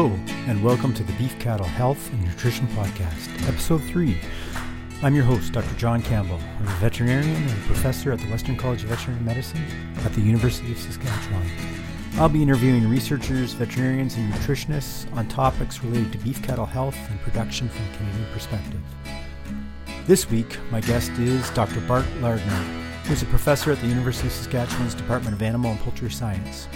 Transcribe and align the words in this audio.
Hello, 0.00 0.16
and 0.46 0.62
welcome 0.62 0.94
to 0.94 1.02
the 1.02 1.12
Beef 1.14 1.36
Cattle 1.40 1.66
Health 1.66 2.12
and 2.12 2.24
Nutrition 2.24 2.68
Podcast, 2.68 3.48
Episode 3.48 3.82
3. 3.82 4.16
I'm 5.02 5.12
your 5.12 5.24
host, 5.24 5.52
Dr. 5.52 5.74
John 5.74 6.02
Campbell. 6.02 6.38
I'm 6.60 6.68
a 6.68 6.76
veterinarian 6.76 7.34
and 7.34 7.50
a 7.50 7.66
professor 7.66 8.12
at 8.12 8.20
the 8.20 8.26
Western 8.26 8.56
College 8.56 8.84
of 8.84 8.90
Veterinary 8.90 9.24
Medicine 9.24 9.64
at 10.04 10.12
the 10.12 10.20
University 10.20 10.70
of 10.70 10.78
Saskatchewan. 10.78 11.44
I'll 12.14 12.28
be 12.28 12.44
interviewing 12.44 12.88
researchers, 12.88 13.54
veterinarians, 13.54 14.14
and 14.14 14.32
nutritionists 14.32 15.12
on 15.16 15.26
topics 15.26 15.82
related 15.82 16.12
to 16.12 16.18
beef 16.18 16.40
cattle 16.44 16.64
health 16.64 16.96
and 17.10 17.20
production 17.22 17.68
from 17.68 17.82
a 17.92 17.96
Canadian 17.96 18.32
perspective. 18.32 18.80
This 20.06 20.30
week, 20.30 20.60
my 20.70 20.80
guest 20.80 21.10
is 21.18 21.50
Dr. 21.50 21.80
Bart 21.80 22.06
Lardner, 22.20 22.62
who 23.02 23.14
is 23.14 23.24
a 23.24 23.26
professor 23.26 23.72
at 23.72 23.80
the 23.80 23.88
University 23.88 24.28
of 24.28 24.32
Saskatchewan's 24.32 24.94
Department 24.94 25.34
of 25.34 25.42
Animal 25.42 25.72
and 25.72 25.80
Poultry 25.80 26.08
Science. 26.08 26.68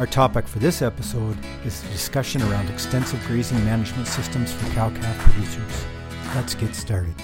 Our 0.00 0.06
topic 0.06 0.48
for 0.48 0.60
this 0.60 0.80
episode 0.80 1.36
is 1.62 1.82
the 1.82 1.90
discussion 1.90 2.40
around 2.44 2.70
extensive 2.70 3.22
grazing 3.26 3.62
management 3.66 4.08
systems 4.08 4.50
for 4.50 4.64
cow 4.70 4.88
calf 4.88 5.18
producers. 5.18 5.84
Let's 6.34 6.54
get 6.54 6.74
started. 6.74 7.14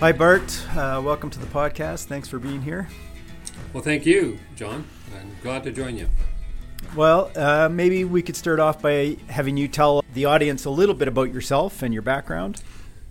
Hi, 0.00 0.12
Bart. 0.12 0.66
Uh, 0.76 1.00
welcome 1.02 1.30
to 1.30 1.38
the 1.38 1.46
podcast. 1.46 2.04
Thanks 2.04 2.28
for 2.28 2.38
being 2.38 2.60
here. 2.60 2.86
Well, 3.72 3.82
thank 3.82 4.06
you, 4.06 4.38
John. 4.56 4.84
I'm 5.14 5.36
glad 5.42 5.64
to 5.64 5.72
join 5.72 5.96
you. 5.96 6.08
Well, 6.96 7.30
uh, 7.36 7.68
maybe 7.70 8.04
we 8.04 8.22
could 8.22 8.36
start 8.36 8.58
off 8.58 8.82
by 8.82 9.16
having 9.28 9.56
you 9.56 9.68
tell 9.68 10.04
the 10.14 10.24
audience 10.24 10.64
a 10.64 10.70
little 10.70 10.94
bit 10.94 11.08
about 11.08 11.32
yourself 11.32 11.82
and 11.82 11.92
your 11.92 12.02
background. 12.02 12.62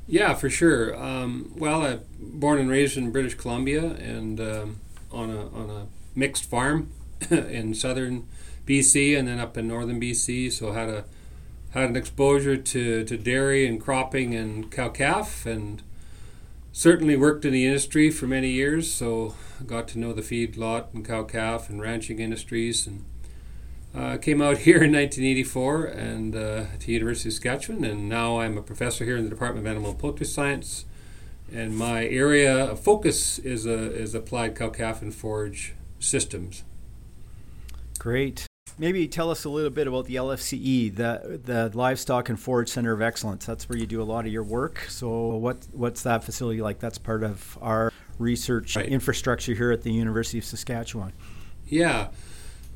Yeah, 0.07 0.33
for 0.33 0.49
sure. 0.49 0.95
Um, 1.01 1.53
well, 1.55 1.83
I'm 1.83 2.01
born 2.19 2.59
and 2.59 2.69
raised 2.69 2.97
in 2.97 3.11
British 3.11 3.35
Columbia 3.35 3.83
and 3.83 4.39
um, 4.41 4.79
on 5.11 5.29
a 5.29 5.47
on 5.49 5.69
a 5.69 5.87
mixed 6.15 6.45
farm 6.45 6.91
in 7.29 7.73
southern 7.73 8.27
BC 8.65 9.17
and 9.17 9.27
then 9.27 9.39
up 9.39 9.57
in 9.57 9.67
northern 9.67 10.01
BC. 10.01 10.51
So 10.51 10.71
had 10.71 10.89
a 10.89 11.05
had 11.71 11.89
an 11.89 11.95
exposure 11.95 12.57
to, 12.57 13.03
to 13.03 13.17
dairy 13.17 13.67
and 13.67 13.79
cropping 13.79 14.33
and 14.33 14.71
cow 14.71 14.89
calf 14.89 15.45
and 15.45 15.83
certainly 16.71 17.15
worked 17.15 17.45
in 17.45 17.53
the 17.53 17.65
industry 17.65 18.09
for 18.11 18.27
many 18.27 18.49
years, 18.49 18.91
so 18.91 19.35
got 19.65 19.87
to 19.89 19.99
know 19.99 20.13
the 20.13 20.21
feedlot 20.21 20.93
and 20.93 21.05
cow 21.05 21.23
calf 21.23 21.69
and 21.69 21.81
ranching 21.81 22.19
industries 22.19 22.87
and 22.87 23.05
uh, 23.95 24.17
came 24.17 24.41
out 24.41 24.57
here 24.59 24.83
in 24.83 24.91
1984 24.91 25.85
and 25.85 26.35
uh, 26.35 26.65
to 26.79 26.91
University 26.91 27.29
of 27.29 27.33
Saskatchewan 27.33 27.83
and 27.83 28.07
now 28.07 28.39
I'm 28.39 28.57
a 28.57 28.61
professor 28.61 29.03
here 29.03 29.17
in 29.17 29.23
the 29.23 29.29
Department 29.29 29.65
of 29.65 29.71
Animal 29.71 29.91
and 29.91 29.99
Poultry 29.99 30.25
Science 30.25 30.85
and 31.51 31.75
my 31.75 32.05
area 32.05 32.71
of 32.71 32.79
focus 32.79 33.39
is, 33.39 33.65
a, 33.65 33.91
is 33.91 34.13
applied 34.13 34.55
cow 34.55 34.69
calf 34.69 35.01
and 35.01 35.13
forage 35.13 35.73
systems. 35.99 36.63
Great. 37.97 38.48
Maybe 38.79 39.09
tell 39.09 39.29
us 39.29 39.43
a 39.43 39.49
little 39.49 39.69
bit 39.69 39.87
about 39.87 40.05
the 40.05 40.15
LFCE, 40.15 40.95
the 40.95 41.41
the 41.43 41.69
Livestock 41.73 42.29
and 42.29 42.39
Forage 42.39 42.69
Center 42.69 42.93
of 42.93 43.01
Excellence. 43.01 43.45
That's 43.45 43.67
where 43.67 43.77
you 43.77 43.85
do 43.85 44.01
a 44.01 44.03
lot 44.03 44.25
of 44.25 44.31
your 44.31 44.43
work. 44.43 44.85
So, 44.87 45.09
what 45.35 45.67
what's 45.73 46.01
that 46.03 46.23
facility 46.23 46.61
like? 46.61 46.79
That's 46.79 46.97
part 46.97 47.21
of 47.23 47.57
our 47.61 47.91
research 48.17 48.77
right. 48.77 48.85
infrastructure 48.85 49.53
here 49.53 49.71
at 49.71 49.83
the 49.83 49.91
University 49.91 50.37
of 50.37 50.45
Saskatchewan. 50.45 51.11
Yeah, 51.67 52.07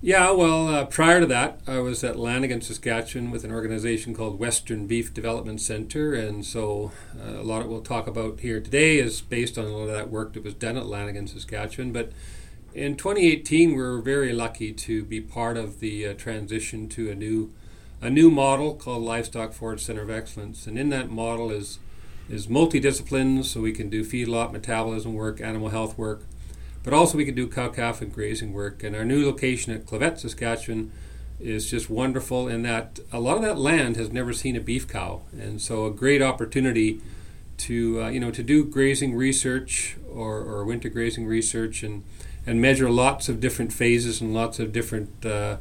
yeah. 0.01 0.29
Well, 0.31 0.67
uh, 0.67 0.85
prior 0.88 1.22
to 1.22 1.25
that, 1.28 1.61
I 1.66 1.79
was 1.79 2.03
at 2.03 2.19
Lanigan, 2.19 2.59
Saskatchewan, 2.59 3.31
with 3.31 3.45
an 3.45 3.53
organization 3.53 4.13
called 4.13 4.39
Western 4.39 4.88
Beef 4.88 5.13
Development 5.13 5.61
Center, 5.61 6.13
and 6.13 6.45
so 6.45 6.91
uh, 7.17 7.39
a 7.39 7.44
lot 7.44 7.61
of 7.61 7.67
what 7.67 7.69
we'll 7.69 7.81
talk 7.81 8.07
about 8.07 8.41
here 8.41 8.59
today 8.59 8.97
is 8.97 9.22
based 9.22 9.57
on 9.57 9.63
a 9.63 9.69
lot 9.69 9.83
of 9.83 9.94
that 9.94 10.09
work 10.09 10.33
that 10.33 10.44
was 10.44 10.53
done 10.53 10.75
at 10.75 10.85
Lanigan, 10.85 11.28
Saskatchewan, 11.28 11.94
but 11.94 12.11
in 12.73 12.95
2018, 12.95 13.72
we 13.72 13.75
were 13.75 14.01
very 14.01 14.34
lucky 14.34 14.73
to 14.73 15.03
be 15.03 15.22
part 15.22 15.57
of 15.57 15.79
the 15.79 16.07
uh, 16.07 16.13
transition 16.13 16.89
to 16.89 17.09
a 17.11 17.16
new 17.16 17.51
a 18.01 18.09
new 18.09 18.29
model 18.29 18.75
called 18.75 19.01
Livestock 19.01 19.53
Forage 19.53 19.81
Center 19.81 20.01
of 20.01 20.09
Excellence, 20.09 20.67
and 20.67 20.78
in 20.78 20.89
that 20.89 21.09
model 21.09 21.51
is 21.51 21.79
is 22.29 22.47
multidisciplines, 22.47 23.45
so 23.45 23.61
we 23.61 23.72
can 23.72 23.89
do 23.89 24.03
feedlot 24.03 24.51
metabolism 24.51 25.13
work, 25.13 25.39
animal 25.39 25.69
health 25.69 25.97
work, 25.97 26.23
but 26.84 26.94
also 26.94 27.17
we 27.17 27.25
can 27.25 27.35
do 27.35 27.47
cow 27.47 27.69
calf 27.69 28.01
and 28.01 28.13
grazing 28.13 28.53
work. 28.53 28.84
And 28.84 28.95
our 28.95 29.05
new 29.05 29.25
location 29.25 29.73
at 29.73 29.85
Clavet, 29.85 30.19
Saskatchewan, 30.19 30.91
is 31.40 31.69
just 31.69 31.90
wonderful 31.90 32.47
in 32.47 32.63
that 32.63 33.00
a 33.11 33.19
lot 33.19 33.38
of 33.38 33.44
that 33.44 33.57
land 33.57 33.97
has 33.97 34.11
never 34.11 34.34
seen 34.34 34.55
a 34.55 34.61
beef 34.61 34.88
cow, 34.88 35.22
and 35.31 35.61
so 35.61 35.85
a 35.85 35.91
great 35.91 36.22
opportunity 36.22 37.01
to 37.55 38.01
uh, 38.01 38.09
you 38.09 38.19
know 38.19 38.31
to 38.31 38.44
do 38.44 38.66
grazing 38.66 39.16
research 39.16 39.95
or, 40.11 40.40
or 40.40 40.66
winter 40.66 40.90
grazing 40.90 41.25
research 41.25 41.84
and 41.84 42.03
and 42.45 42.61
measure 42.61 42.89
lots 42.89 43.29
of 43.29 43.39
different 43.39 43.71
phases 43.71 44.21
and 44.21 44.33
lots 44.33 44.59
of 44.59 44.71
different 44.73 45.09
uh, 45.25 45.57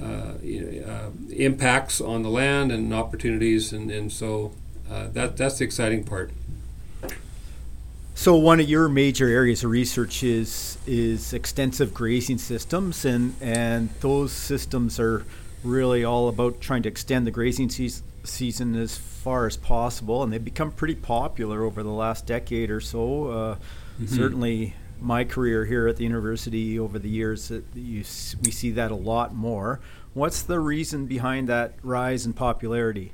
uh, 0.00 0.04
uh, 0.04 1.10
impacts 1.30 2.00
on 2.00 2.22
the 2.22 2.28
land 2.30 2.72
and 2.72 2.92
opportunities, 2.92 3.72
and, 3.72 3.90
and 3.90 4.12
so 4.12 4.52
uh, 4.90 5.08
that 5.12 5.36
that's 5.36 5.58
the 5.58 5.64
exciting 5.64 6.04
part. 6.04 6.30
So 8.16 8.36
one 8.36 8.60
of 8.60 8.68
your 8.68 8.88
major 8.88 9.28
areas 9.28 9.64
of 9.64 9.70
research 9.70 10.22
is 10.22 10.78
is 10.86 11.32
extensive 11.32 11.92
grazing 11.92 12.38
systems, 12.38 13.04
and 13.04 13.34
and 13.40 13.90
those 14.00 14.32
systems 14.32 14.98
are 14.98 15.24
really 15.62 16.04
all 16.04 16.28
about 16.28 16.60
trying 16.60 16.82
to 16.82 16.88
extend 16.88 17.26
the 17.26 17.30
grazing 17.30 17.70
se- 17.70 18.02
season 18.24 18.76
as 18.76 18.96
far 18.96 19.46
as 19.46 19.56
possible, 19.56 20.22
and 20.22 20.32
they've 20.32 20.44
become 20.44 20.70
pretty 20.70 20.94
popular 20.94 21.64
over 21.64 21.82
the 21.82 21.90
last 21.90 22.26
decade 22.26 22.70
or 22.70 22.80
so. 22.80 23.28
Uh, 23.28 23.54
mm-hmm. 23.54 24.06
Certainly, 24.06 24.74
my 25.00 25.24
career 25.24 25.64
here 25.64 25.88
at 25.88 25.96
the 25.96 26.04
university 26.04 26.78
over 26.78 26.98
the 26.98 27.08
years, 27.08 27.50
you, 27.50 28.04
we 28.42 28.50
see 28.50 28.70
that 28.70 28.90
a 28.90 28.96
lot 28.96 29.34
more. 29.34 29.80
What's 30.14 30.42
the 30.42 30.60
reason 30.60 31.06
behind 31.06 31.48
that 31.48 31.74
rise 31.82 32.24
in 32.24 32.32
popularity? 32.32 33.12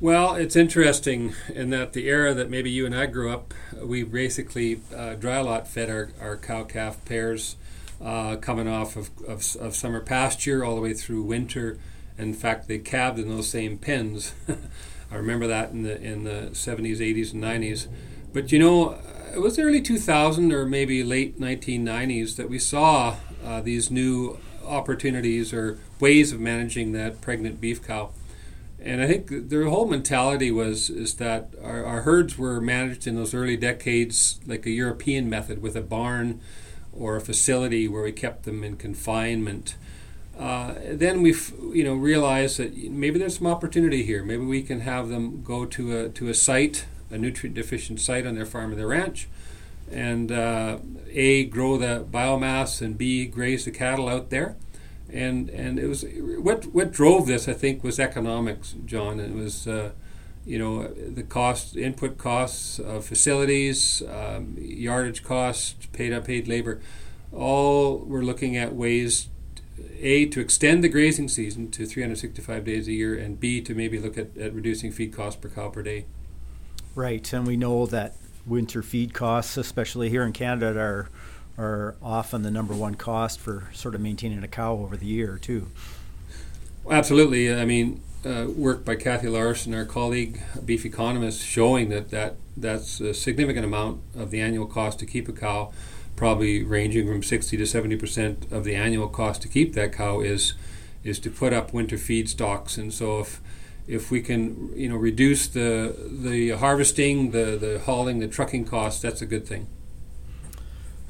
Well, 0.00 0.36
it's 0.36 0.54
interesting 0.54 1.34
in 1.52 1.70
that 1.70 1.92
the 1.92 2.08
era 2.08 2.32
that 2.32 2.48
maybe 2.48 2.70
you 2.70 2.86
and 2.86 2.94
I 2.94 3.06
grew 3.06 3.32
up, 3.32 3.52
we 3.82 4.04
basically 4.04 4.80
uh, 4.94 5.14
dry 5.14 5.40
lot 5.40 5.66
fed 5.66 5.90
our, 5.90 6.10
our 6.20 6.36
cow 6.36 6.62
calf 6.62 7.04
pairs 7.04 7.56
uh, 8.00 8.36
coming 8.36 8.68
off 8.68 8.96
of, 8.96 9.10
of, 9.26 9.56
of, 9.56 9.74
summer 9.74 10.00
pasture 10.00 10.64
all 10.64 10.76
the 10.76 10.80
way 10.80 10.94
through 10.94 11.22
winter. 11.22 11.78
In 12.16 12.32
fact, 12.32 12.68
they 12.68 12.78
calved 12.78 13.18
in 13.18 13.28
those 13.28 13.48
same 13.48 13.76
pens. 13.76 14.34
I 15.10 15.16
remember 15.16 15.48
that 15.48 15.70
in 15.70 15.82
the 15.82 16.00
in 16.00 16.22
the 16.22 16.50
70s, 16.52 16.98
80s, 16.98 17.32
and 17.32 17.42
90s. 17.42 17.88
But 18.32 18.52
you 18.52 18.60
know, 18.60 18.98
it 19.34 19.40
was 19.40 19.58
early 19.58 19.80
2000 19.80 20.52
or 20.52 20.66
maybe 20.66 21.02
late 21.02 21.40
1990s 21.40 22.36
that 22.36 22.48
we 22.48 22.58
saw 22.58 23.16
uh, 23.44 23.60
these 23.60 23.90
new 23.90 24.38
opportunities 24.64 25.52
or 25.52 25.78
ways 26.00 26.32
of 26.32 26.40
managing 26.40 26.92
that 26.92 27.20
pregnant 27.20 27.60
beef 27.60 27.84
cow. 27.86 28.10
And 28.80 29.02
I 29.02 29.06
think 29.06 29.48
the 29.48 29.68
whole 29.68 29.86
mentality 29.86 30.50
was 30.50 30.88
is 30.88 31.14
that 31.14 31.50
our, 31.62 31.84
our 31.84 32.02
herds 32.02 32.38
were 32.38 32.60
managed 32.60 33.06
in 33.06 33.16
those 33.16 33.34
early 33.34 33.56
decades 33.56 34.38
like 34.46 34.66
a 34.66 34.70
European 34.70 35.28
method 35.28 35.60
with 35.60 35.74
a 35.76 35.80
barn 35.82 36.40
or 36.92 37.16
a 37.16 37.20
facility 37.20 37.88
where 37.88 38.02
we 38.02 38.12
kept 38.12 38.44
them 38.44 38.62
in 38.62 38.76
confinement. 38.76 39.76
Uh, 40.38 40.74
then 40.92 41.22
we, 41.22 41.34
you 41.72 41.82
know, 41.82 41.94
realized 41.94 42.58
that 42.58 42.76
maybe 42.76 43.18
there's 43.18 43.38
some 43.38 43.48
opportunity 43.48 44.04
here. 44.04 44.22
Maybe 44.22 44.44
we 44.44 44.62
can 44.62 44.80
have 44.80 45.08
them 45.08 45.42
go 45.42 45.64
to 45.64 45.98
a 45.98 46.08
to 46.10 46.28
a 46.28 46.34
site 46.34 46.86
a 47.10 47.18
nutrient 47.18 47.54
deficient 47.54 48.00
site 48.00 48.26
on 48.26 48.34
their 48.34 48.46
farm 48.46 48.72
or 48.72 48.74
their 48.74 48.88
ranch, 48.88 49.28
and 49.90 50.30
uh, 50.30 50.78
a 51.10 51.44
grow 51.44 51.76
the 51.76 52.04
biomass 52.10 52.82
and 52.82 52.98
b 52.98 53.26
graze 53.26 53.64
the 53.64 53.70
cattle 53.70 54.08
out 54.08 54.30
there, 54.30 54.56
and 55.12 55.48
and 55.50 55.78
it 55.78 55.86
was 55.86 56.04
what 56.38 56.66
what 56.66 56.92
drove 56.92 57.26
this 57.26 57.48
I 57.48 57.54
think 57.54 57.82
was 57.82 57.98
economics, 57.98 58.74
John. 58.84 59.20
It 59.20 59.32
was 59.32 59.66
uh, 59.66 59.90
you 60.44 60.58
know 60.58 60.88
the 60.88 61.22
cost 61.22 61.76
input 61.76 62.18
costs 62.18 62.78
of 62.78 63.04
facilities, 63.04 64.02
um, 64.02 64.56
yardage 64.58 65.24
costs, 65.24 65.86
paid 65.92 66.12
unpaid 66.12 66.48
labor, 66.48 66.80
all 67.32 67.98
we're 67.98 68.22
looking 68.22 68.56
at 68.56 68.74
ways. 68.74 69.28
A, 70.00 70.26
to 70.26 70.40
extend 70.40 70.84
the 70.84 70.88
grazing 70.88 71.28
season 71.28 71.72
to 71.72 71.84
365 71.84 72.64
days 72.64 72.86
a 72.86 72.92
year, 72.92 73.18
and 73.18 73.38
B, 73.38 73.60
to 73.60 73.74
maybe 73.74 73.98
look 73.98 74.16
at, 74.16 74.36
at 74.36 74.54
reducing 74.54 74.92
feed 74.92 75.12
costs 75.12 75.40
per 75.40 75.48
cow 75.48 75.70
per 75.70 75.82
day. 75.82 76.04
Right, 76.98 77.32
and 77.32 77.46
we 77.46 77.56
know 77.56 77.86
that 77.86 78.16
winter 78.44 78.82
feed 78.82 79.14
costs, 79.14 79.56
especially 79.56 80.10
here 80.10 80.24
in 80.24 80.32
Canada, 80.32 80.76
are 80.76 81.08
are 81.56 81.94
often 82.02 82.42
the 82.42 82.50
number 82.50 82.74
one 82.74 82.96
cost 82.96 83.38
for 83.38 83.68
sort 83.72 83.94
of 83.94 84.00
maintaining 84.00 84.42
a 84.42 84.48
cow 84.48 84.72
over 84.72 84.96
the 84.96 85.06
year 85.06 85.38
too. 85.40 85.68
Absolutely, 86.90 87.54
I 87.54 87.64
mean, 87.64 88.02
uh, 88.26 88.46
work 88.48 88.84
by 88.84 88.96
Kathy 88.96 89.28
Larson, 89.28 89.74
our 89.74 89.84
colleague, 89.84 90.42
beef 90.64 90.84
economist, 90.84 91.46
showing 91.46 91.88
that, 91.90 92.10
that 92.10 92.34
that's 92.56 92.98
a 92.98 93.14
significant 93.14 93.64
amount 93.64 94.00
of 94.16 94.32
the 94.32 94.40
annual 94.40 94.66
cost 94.66 94.98
to 94.98 95.06
keep 95.06 95.28
a 95.28 95.32
cow, 95.32 95.72
probably 96.16 96.64
ranging 96.64 97.06
from 97.06 97.22
60 97.22 97.56
to 97.58 97.64
70 97.64 97.94
percent 97.94 98.50
of 98.50 98.64
the 98.64 98.74
annual 98.74 99.06
cost 99.06 99.40
to 99.42 99.48
keep 99.48 99.72
that 99.74 99.92
cow 99.92 100.18
is 100.18 100.54
is 101.04 101.20
to 101.20 101.30
put 101.30 101.52
up 101.52 101.72
winter 101.72 101.96
feed 101.96 102.28
stocks. 102.28 102.76
And 102.76 102.92
so 102.92 103.20
if 103.20 103.40
if 103.88 104.10
we 104.10 104.20
can 104.20 104.70
you 104.76 104.88
know 104.88 104.96
reduce 104.96 105.48
the 105.48 105.96
the 106.10 106.50
harvesting, 106.50 107.30
the 107.32 107.56
the 107.56 107.80
hauling, 107.80 108.20
the 108.20 108.28
trucking 108.28 108.66
costs, 108.66 109.02
that's 109.02 109.22
a 109.22 109.26
good 109.26 109.46
thing. 109.46 109.66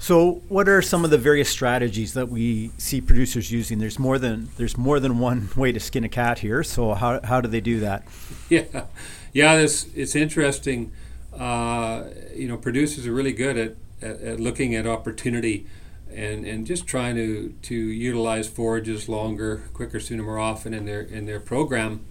So, 0.01 0.43
what 0.49 0.69
are 0.69 0.81
some 0.81 1.05
of 1.05 1.11
the 1.11 1.19
various 1.19 1.49
strategies 1.49 2.15
that 2.15 2.29
we 2.29 2.71
see 2.79 3.01
producers 3.01 3.51
using? 3.51 3.81
There's 3.81 3.99
more 3.99 4.17
than 4.17 4.49
there's 4.57 4.79
more 4.79 5.01
than 5.01 5.19
one 5.19 5.51
way 5.57 5.73
to 5.73 5.81
skin 5.81 6.05
a 6.05 6.09
cat 6.09 6.39
here. 6.39 6.63
So, 6.63 6.95
how 6.95 7.21
how 7.23 7.41
do 7.41 7.49
they 7.49 7.61
do 7.61 7.81
that? 7.81 8.07
Yeah, 8.49 8.87
yeah, 9.35 9.57
it's 9.57 9.87
it's 9.95 10.17
interesting. 10.17 10.91
Uh, 11.39 12.05
you 12.35 12.49
know, 12.49 12.57
producers 12.57 13.07
are 13.07 13.13
really 13.13 13.33
good 13.33 13.59
at, 13.59 13.77
at, 14.01 14.21
at, 14.23 14.41
looking 14.41 14.75
at 14.75 14.87
opportunity 14.87 15.67
and, 16.11 16.47
and 16.47 16.67
just 16.67 16.87
trying 16.87 17.15
to, 17.17 17.55
to 17.63 17.75
utilize 17.75 18.49
forages 18.49 19.09
longer, 19.09 19.65
quicker, 19.75 20.01
sooner, 20.01 20.23
more 20.23 20.39
often 20.39 20.73
in 20.73 20.87
their 20.87 21.03
in 21.03 21.27
their 21.27 21.41
program. 21.41 22.05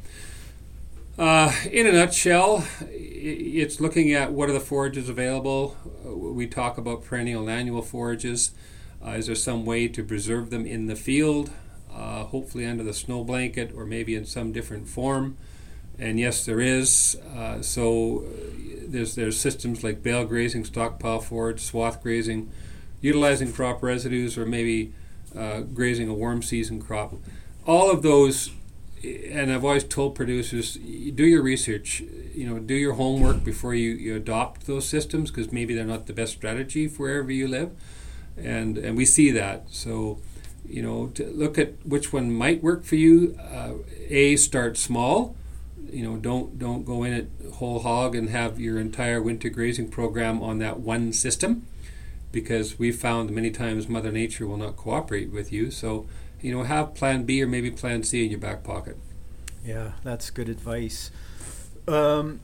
Uh, 1.17 1.51
in 1.71 1.87
a 1.87 1.91
nutshell, 1.91 2.63
it's 2.91 3.79
looking 3.81 4.13
at 4.13 4.31
what 4.31 4.49
are 4.49 4.53
the 4.53 4.59
forages 4.59 5.09
available. 5.09 5.75
We 6.05 6.45
talk 6.45 6.77
about 6.77 7.03
perennial 7.03 7.41
and 7.41 7.49
annual 7.49 7.81
forages. 7.81 8.51
Uh, 9.03 9.11
is 9.11 9.25
there 9.25 9.35
some 9.35 9.65
way 9.65 9.87
to 9.87 10.03
preserve 10.03 10.51
them 10.51 10.67
in 10.67 10.85
the 10.85 10.95
field, 10.95 11.49
uh, 11.91 12.25
hopefully 12.25 12.67
under 12.67 12.83
the 12.83 12.93
snow 12.93 13.23
blanket 13.23 13.71
or 13.75 13.83
maybe 13.83 14.13
in 14.13 14.25
some 14.25 14.51
different 14.51 14.87
form? 14.87 15.37
And 15.97 16.19
yes, 16.19 16.45
there 16.45 16.61
is. 16.61 17.17
Uh, 17.35 17.63
so 17.63 18.19
uh, 18.19 18.75
there's 18.87 19.15
there's 19.15 19.39
systems 19.39 19.83
like 19.83 20.03
bale 20.03 20.23
grazing, 20.23 20.65
stockpile 20.65 21.19
forage, 21.19 21.61
swath 21.61 22.03
grazing, 22.03 22.51
utilizing 23.01 23.51
crop 23.51 23.81
residues, 23.81 24.37
or 24.37 24.45
maybe 24.45 24.93
uh, 25.35 25.61
grazing 25.61 26.09
a 26.09 26.13
warm 26.13 26.43
season 26.43 26.79
crop. 26.79 27.15
All 27.65 27.89
of 27.89 28.03
those 28.03 28.51
and 29.03 29.51
I've 29.51 29.63
always 29.63 29.83
told 29.83 30.15
producers, 30.15 30.75
do 30.75 31.25
your 31.25 31.41
research. 31.41 32.01
You 32.33 32.47
know, 32.47 32.59
do 32.59 32.73
your 32.73 32.93
homework 32.93 33.43
before 33.43 33.73
you, 33.73 33.91
you 33.91 34.15
adopt 34.15 34.67
those 34.67 34.87
systems 34.87 35.31
because 35.31 35.51
maybe 35.51 35.73
they're 35.73 35.85
not 35.85 36.05
the 36.07 36.13
best 36.13 36.33
strategy 36.33 36.87
for 36.87 37.03
wherever 37.03 37.31
you 37.31 37.47
live, 37.47 37.71
and 38.35 38.77
and 38.77 38.95
we 38.95 39.05
see 39.05 39.31
that. 39.31 39.65
So, 39.69 40.19
you 40.67 40.81
know, 40.81 41.11
look 41.33 41.57
at 41.57 41.73
which 41.85 42.13
one 42.13 42.31
might 42.31 42.61
work 42.61 42.83
for 42.83 42.95
you. 42.95 43.37
Uh, 43.39 43.73
a 44.09 44.35
start 44.35 44.77
small. 44.77 45.35
You 45.89 46.03
know, 46.03 46.17
don't 46.17 46.59
don't 46.59 46.83
go 46.83 47.03
in 47.03 47.13
it 47.13 47.29
whole 47.55 47.79
hog 47.79 48.13
and 48.13 48.29
have 48.29 48.59
your 48.59 48.79
entire 48.79 49.21
winter 49.21 49.49
grazing 49.49 49.89
program 49.89 50.43
on 50.43 50.59
that 50.59 50.79
one 50.79 51.13
system, 51.13 51.65
because 52.31 52.77
we 52.77 52.91
found 52.91 53.31
many 53.31 53.49
times 53.49 53.87
Mother 53.87 54.11
Nature 54.11 54.45
will 54.45 54.57
not 54.57 54.75
cooperate 54.75 55.31
with 55.31 55.51
you. 55.51 55.71
So 55.71 56.05
you 56.41 56.51
know, 56.51 56.63
have 56.63 56.93
plan 56.93 57.23
B 57.23 57.41
or 57.41 57.47
maybe 57.47 57.71
plan 57.71 58.03
C 58.03 58.25
in 58.25 58.31
your 58.31 58.39
back 58.39 58.63
pocket. 58.63 58.97
Yeah, 59.65 59.93
that's 60.03 60.29
good 60.29 60.49
advice. 60.49 61.11
Um, 61.87 62.39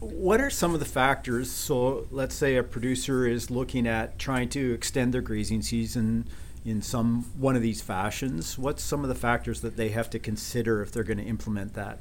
what 0.00 0.40
are 0.40 0.50
some 0.50 0.74
of 0.74 0.80
the 0.80 0.86
factors? 0.86 1.50
So, 1.50 2.06
let's 2.10 2.34
say 2.34 2.56
a 2.56 2.62
producer 2.62 3.26
is 3.26 3.50
looking 3.50 3.86
at 3.86 4.18
trying 4.18 4.48
to 4.50 4.72
extend 4.72 5.14
their 5.14 5.22
grazing 5.22 5.62
season 5.62 6.26
in 6.64 6.82
some 6.82 7.22
one 7.38 7.56
of 7.56 7.62
these 7.62 7.80
fashions. 7.80 8.58
What's 8.58 8.82
some 8.82 9.02
of 9.02 9.08
the 9.08 9.14
factors 9.14 9.60
that 9.60 9.76
they 9.76 9.90
have 9.90 10.10
to 10.10 10.18
consider 10.18 10.82
if 10.82 10.90
they're 10.92 11.04
going 11.04 11.18
to 11.18 11.24
implement 11.24 11.74
that? 11.74 11.98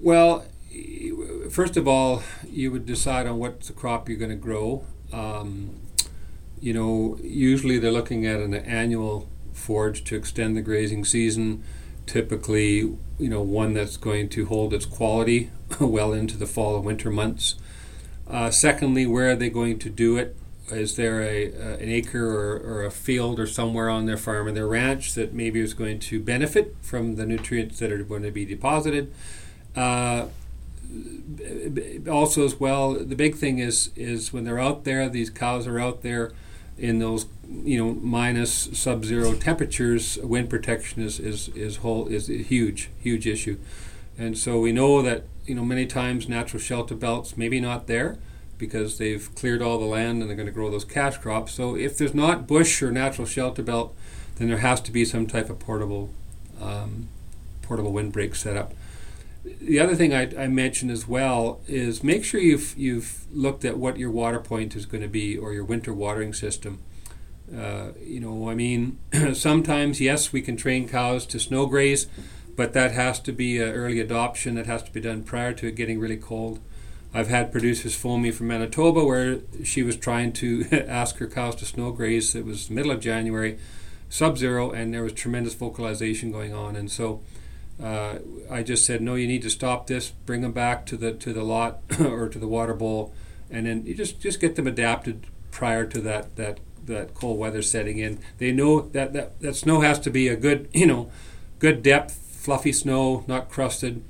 Well, 0.00 0.46
first 1.50 1.76
of 1.76 1.86
all, 1.86 2.22
you 2.48 2.70
would 2.72 2.86
decide 2.86 3.26
on 3.26 3.38
what 3.38 3.60
the 3.60 3.72
crop 3.72 4.08
you're 4.08 4.18
going 4.18 4.30
to 4.30 4.36
grow. 4.36 4.84
Um, 5.12 5.80
you 6.60 6.72
know, 6.72 7.18
usually 7.22 7.78
they're 7.78 7.92
looking 7.92 8.26
at 8.26 8.40
an 8.40 8.54
annual 8.54 9.28
forage 9.58 10.04
to 10.04 10.16
extend 10.16 10.56
the 10.56 10.62
grazing 10.62 11.04
season. 11.04 11.62
Typically, 12.06 12.96
you 13.18 13.28
know, 13.28 13.42
one 13.42 13.74
that's 13.74 13.96
going 13.96 14.28
to 14.30 14.46
hold 14.46 14.72
its 14.72 14.86
quality 14.86 15.50
well 15.80 16.12
into 16.12 16.36
the 16.36 16.46
fall 16.46 16.76
and 16.76 16.84
winter 16.84 17.10
months. 17.10 17.56
Uh, 18.26 18.50
secondly, 18.50 19.06
where 19.06 19.30
are 19.30 19.36
they 19.36 19.50
going 19.50 19.78
to 19.78 19.90
do 19.90 20.16
it? 20.16 20.36
Is 20.70 20.96
there 20.96 21.22
a, 21.22 21.52
uh, 21.52 21.76
an 21.78 21.88
acre 21.88 22.26
or, 22.26 22.58
or, 22.58 22.84
a 22.84 22.90
field 22.90 23.40
or 23.40 23.46
somewhere 23.46 23.88
on 23.88 24.04
their 24.04 24.18
farm 24.18 24.48
or 24.48 24.52
their 24.52 24.66
ranch 24.66 25.14
that 25.14 25.32
maybe 25.32 25.60
is 25.60 25.72
going 25.72 25.98
to 26.00 26.20
benefit 26.20 26.76
from 26.82 27.16
the 27.16 27.24
nutrients 27.24 27.78
that 27.78 27.90
are 27.90 28.02
going 28.02 28.22
to 28.22 28.30
be 28.30 28.44
deposited? 28.44 29.10
Uh, 29.74 30.26
also, 32.10 32.44
as 32.44 32.60
well, 32.60 32.94
the 32.94 33.16
big 33.16 33.34
thing 33.34 33.58
is 33.58 33.90
is 33.96 34.32
when 34.32 34.44
they're 34.44 34.58
out 34.58 34.84
there, 34.84 35.08
these 35.08 35.30
cows 35.30 35.66
are 35.66 35.78
out 35.78 36.02
there 36.02 36.32
in 36.78 36.98
those 36.98 37.26
you 37.48 37.78
know 37.78 37.94
minus 37.94 38.68
sub-zero 38.72 39.34
temperatures, 39.34 40.18
wind 40.22 40.50
protection 40.50 41.02
is 41.02 41.18
is 41.18 41.48
is 41.50 41.76
whole 41.76 42.06
is 42.08 42.28
a 42.28 42.42
huge 42.42 42.90
huge 43.00 43.26
issue, 43.26 43.58
and 44.16 44.36
so 44.38 44.60
we 44.60 44.72
know 44.72 45.02
that 45.02 45.24
you 45.46 45.54
know 45.54 45.64
many 45.64 45.86
times 45.86 46.28
natural 46.28 46.60
shelter 46.60 46.94
belts 46.94 47.36
maybe 47.36 47.60
not 47.60 47.86
there 47.86 48.18
because 48.58 48.98
they've 48.98 49.32
cleared 49.34 49.62
all 49.62 49.78
the 49.78 49.86
land 49.86 50.20
and 50.20 50.28
they're 50.28 50.36
going 50.36 50.46
to 50.46 50.52
grow 50.52 50.68
those 50.68 50.84
cash 50.84 51.16
crops. 51.18 51.52
So 51.52 51.76
if 51.76 51.96
there's 51.96 52.14
not 52.14 52.48
bush 52.48 52.82
or 52.82 52.90
natural 52.90 53.24
shelter 53.24 53.62
belt, 53.62 53.94
then 54.36 54.48
there 54.48 54.58
has 54.58 54.80
to 54.80 54.90
be 54.90 55.04
some 55.04 55.28
type 55.28 55.48
of 55.48 55.60
portable 55.60 56.10
um, 56.60 57.08
portable 57.62 57.92
windbreak 57.92 58.34
set 58.34 58.56
up 58.56 58.72
the 59.60 59.80
other 59.80 59.94
thing 59.94 60.14
I, 60.14 60.30
I, 60.36 60.48
mentioned 60.48 60.90
as 60.90 61.06
well 61.06 61.60
is 61.66 62.02
make 62.02 62.24
sure 62.24 62.40
you've 62.40 62.76
you've 62.76 63.26
looked 63.32 63.64
at 63.64 63.78
what 63.78 63.98
your 63.98 64.10
water 64.10 64.40
point 64.40 64.74
is 64.76 64.86
going 64.86 65.02
to 65.02 65.08
be 65.08 65.36
or 65.36 65.52
your 65.52 65.64
winter 65.64 65.92
watering 65.92 66.32
system. 66.32 66.82
Uh, 67.54 67.92
you 68.02 68.20
know, 68.20 68.48
I 68.48 68.54
mean, 68.54 68.98
sometimes 69.34 70.00
yes, 70.00 70.32
we 70.32 70.42
can 70.42 70.56
train 70.56 70.88
cows 70.88 71.24
to 71.26 71.38
snow 71.38 71.66
graze, 71.66 72.06
but 72.56 72.72
that 72.74 72.92
has 72.92 73.20
to 73.20 73.32
be 73.32 73.58
an 73.58 73.70
early 73.70 74.00
adoption. 74.00 74.54
That 74.54 74.66
has 74.66 74.82
to 74.84 74.92
be 74.92 75.00
done 75.00 75.22
prior 75.22 75.52
to 75.54 75.68
it 75.68 75.74
getting 75.74 75.98
really 75.98 76.16
cold. 76.16 76.60
I've 77.14 77.28
had 77.28 77.50
producers 77.50 77.94
phone 77.94 78.20
me 78.20 78.30
from 78.30 78.48
Manitoba 78.48 79.02
where 79.04 79.40
she 79.64 79.82
was 79.82 79.96
trying 79.96 80.32
to 80.34 80.66
ask 80.88 81.16
her 81.16 81.26
cows 81.26 81.54
to 81.56 81.64
snow 81.64 81.90
graze. 81.90 82.34
It 82.34 82.44
was 82.44 82.68
middle 82.68 82.90
of 82.90 83.00
January, 83.00 83.58
sub-zero, 84.10 84.70
and 84.70 84.92
there 84.92 85.02
was 85.02 85.14
tremendous 85.14 85.54
vocalization 85.54 86.30
going 86.30 86.52
on, 86.52 86.76
and 86.76 86.90
so 86.90 87.22
uh, 87.82 88.18
I 88.50 88.62
just 88.62 88.84
said, 88.84 89.00
no, 89.00 89.14
you 89.14 89.26
need 89.26 89.42
to 89.42 89.50
stop 89.50 89.86
this. 89.86 90.10
Bring 90.10 90.40
them 90.40 90.52
back 90.52 90.84
to 90.86 90.96
the 90.96 91.12
to 91.12 91.32
the 91.32 91.44
lot 91.44 91.80
or 92.00 92.28
to 92.28 92.38
the 92.38 92.48
water 92.48 92.74
bowl, 92.74 93.12
and 93.50 93.66
then 93.66 93.86
you 93.86 93.94
just 93.94 94.20
just 94.20 94.40
get 94.40 94.56
them 94.56 94.66
adapted 94.66 95.26
prior 95.50 95.86
to 95.86 96.00
that 96.00 96.36
that 96.36 96.58
that 96.86 97.14
cold 97.14 97.38
weather 97.38 97.62
setting 97.62 97.98
in. 97.98 98.18
They 98.38 98.50
know 98.50 98.80
that 98.80 99.12
that, 99.12 99.40
that 99.40 99.54
snow 99.54 99.80
has 99.80 99.98
to 100.00 100.10
be 100.10 100.26
a 100.28 100.36
good 100.36 100.68
you 100.72 100.86
know 100.86 101.10
good 101.60 101.82
depth, 101.82 102.14
fluffy 102.14 102.72
snow, 102.72 103.24
not 103.28 103.48
crusted, 103.48 104.02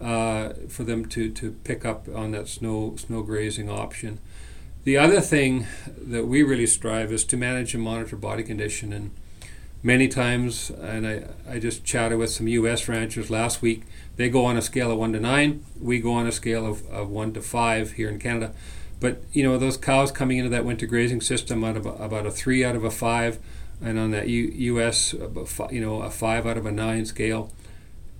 uh, 0.00 0.50
for 0.68 0.84
them 0.84 1.06
to 1.06 1.30
to 1.30 1.52
pick 1.64 1.86
up 1.86 2.08
on 2.14 2.32
that 2.32 2.46
snow 2.46 2.94
snow 2.96 3.22
grazing 3.22 3.70
option. 3.70 4.18
The 4.84 4.98
other 4.98 5.20
thing 5.20 5.66
that 5.86 6.26
we 6.26 6.42
really 6.42 6.66
strive 6.66 7.12
is 7.12 7.24
to 7.26 7.36
manage 7.36 7.74
and 7.74 7.82
monitor 7.82 8.16
body 8.16 8.42
condition 8.42 8.92
and 8.92 9.10
many 9.82 10.08
times, 10.08 10.70
and 10.70 11.06
I, 11.06 11.24
I 11.48 11.58
just 11.58 11.84
chatted 11.84 12.18
with 12.18 12.30
some 12.30 12.48
U.S. 12.48 12.88
ranchers 12.88 13.30
last 13.30 13.62
week. 13.62 13.82
They 14.16 14.28
go 14.28 14.44
on 14.44 14.56
a 14.56 14.62
scale 14.62 14.90
of 14.90 14.98
one 14.98 15.12
to 15.12 15.20
nine. 15.20 15.64
We 15.80 16.00
go 16.00 16.12
on 16.12 16.26
a 16.26 16.32
scale 16.32 16.66
of, 16.66 16.86
of 16.88 17.08
one 17.08 17.32
to 17.34 17.42
five 17.42 17.92
here 17.92 18.08
in 18.08 18.18
Canada. 18.18 18.52
But 19.00 19.22
you 19.32 19.44
know 19.44 19.58
those 19.58 19.76
cows 19.76 20.10
coming 20.10 20.38
into 20.38 20.50
that 20.50 20.64
winter 20.64 20.86
grazing 20.86 21.20
system 21.20 21.62
out 21.62 21.76
of 21.76 21.86
a, 21.86 21.90
about 21.90 22.26
a 22.26 22.30
three 22.30 22.64
out 22.64 22.74
of 22.74 22.82
a 22.82 22.90
five, 22.90 23.38
and 23.80 23.98
on 23.98 24.10
that 24.10 24.28
U, 24.28 24.52
U.S. 24.54 25.12
you 25.12 25.80
know 25.80 26.02
a 26.02 26.10
five 26.10 26.46
out 26.46 26.56
of 26.56 26.66
a 26.66 26.72
nine 26.72 27.06
scale, 27.06 27.52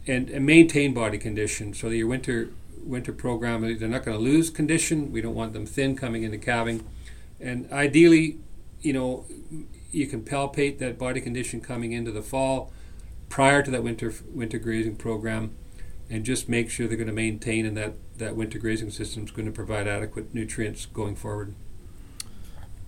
and, 0.07 0.31
and 0.31 0.47
maintain 0.47 0.95
body 0.95 1.19
condition 1.19 1.75
so 1.75 1.89
that 1.89 1.97
your 1.97 2.07
winter 2.07 2.51
winter 2.85 3.13
program 3.13 3.63
they're 3.63 3.89
not 3.89 4.05
going 4.05 4.17
to 4.17 4.23
lose 4.23 4.51
condition. 4.51 5.11
We 5.11 5.21
don't 5.21 5.35
want 5.35 5.53
them 5.53 5.67
thin 5.67 5.97
coming 5.97 6.23
into 6.23 6.39
calving, 6.39 6.87
and 7.41 7.71
ideally, 7.73 8.39
you 8.81 8.93
know, 8.93 9.27
you 9.91 10.07
can 10.07 10.23
palpate 10.23 10.79
that 10.79 10.99
body 10.99 11.21
condition 11.21 11.61
coming 11.61 11.93
into 11.93 12.11
the 12.11 12.23
fall 12.23 12.73
prior 13.29 13.63
to 13.63 13.71
that 13.71 13.83
winter 13.83 14.13
winter 14.33 14.59
grazing 14.59 14.97
program 14.97 15.55
and 16.11 16.25
just 16.25 16.49
make 16.49 16.71
sure 16.71 16.87
they're 16.87 16.97
going 16.97 17.07
to 17.07 17.13
maintain 17.13 17.67
and 17.67 17.77
that 17.77 17.95
that 18.17 18.35
winter 18.35 18.59
grazing 18.59 18.91
system 18.91 19.25
is 19.25 19.31
going 19.31 19.47
to 19.47 19.53
provide 19.53 19.87
adequate 19.87 20.35
nutrients 20.35 20.87
going 20.87 21.15
forward. 21.15 21.55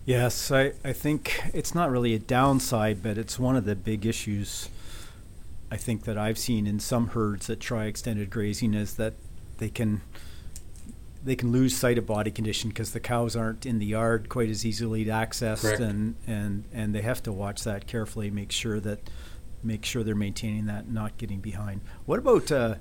Yes, 0.04 0.50
I, 0.50 0.72
I 0.82 0.92
think 0.92 1.40
it's 1.52 1.74
not 1.74 1.90
really 1.90 2.14
a 2.14 2.18
downside, 2.18 3.02
but 3.02 3.18
it's 3.18 3.38
one 3.38 3.54
of 3.54 3.64
the 3.64 3.76
big 3.76 4.06
issues 4.06 4.68
I 5.70 5.76
think 5.76 6.04
that 6.04 6.18
I've 6.18 6.38
seen 6.38 6.66
in 6.66 6.80
some 6.80 7.08
herds 7.08 7.46
that 7.46 7.60
try 7.60 7.84
extended 7.84 8.28
grazing 8.30 8.74
is 8.74 8.94
that 8.94 9.14
they 9.58 9.68
can 9.68 10.00
they 11.22 11.36
can 11.36 11.52
lose 11.52 11.76
sight 11.76 11.98
of 11.98 12.06
body 12.06 12.30
condition 12.30 12.70
because 12.70 12.92
the 12.92 13.00
cows 13.00 13.36
aren't 13.36 13.66
in 13.66 13.78
the 13.78 13.86
yard 13.86 14.28
quite 14.28 14.48
as 14.48 14.64
easily 14.64 15.04
accessed, 15.06 15.62
Correct. 15.62 15.80
and 15.80 16.16
and 16.26 16.64
and 16.72 16.94
they 16.94 17.02
have 17.02 17.22
to 17.24 17.32
watch 17.32 17.64
that 17.64 17.86
carefully, 17.86 18.30
make 18.30 18.52
sure 18.52 18.80
that 18.80 19.10
make 19.62 19.84
sure 19.84 20.02
they're 20.02 20.14
maintaining 20.14 20.66
that, 20.66 20.88
not 20.90 21.16
getting 21.18 21.40
behind. 21.40 21.82
What 22.06 22.18
about 22.18 22.50
uh, 22.50 22.76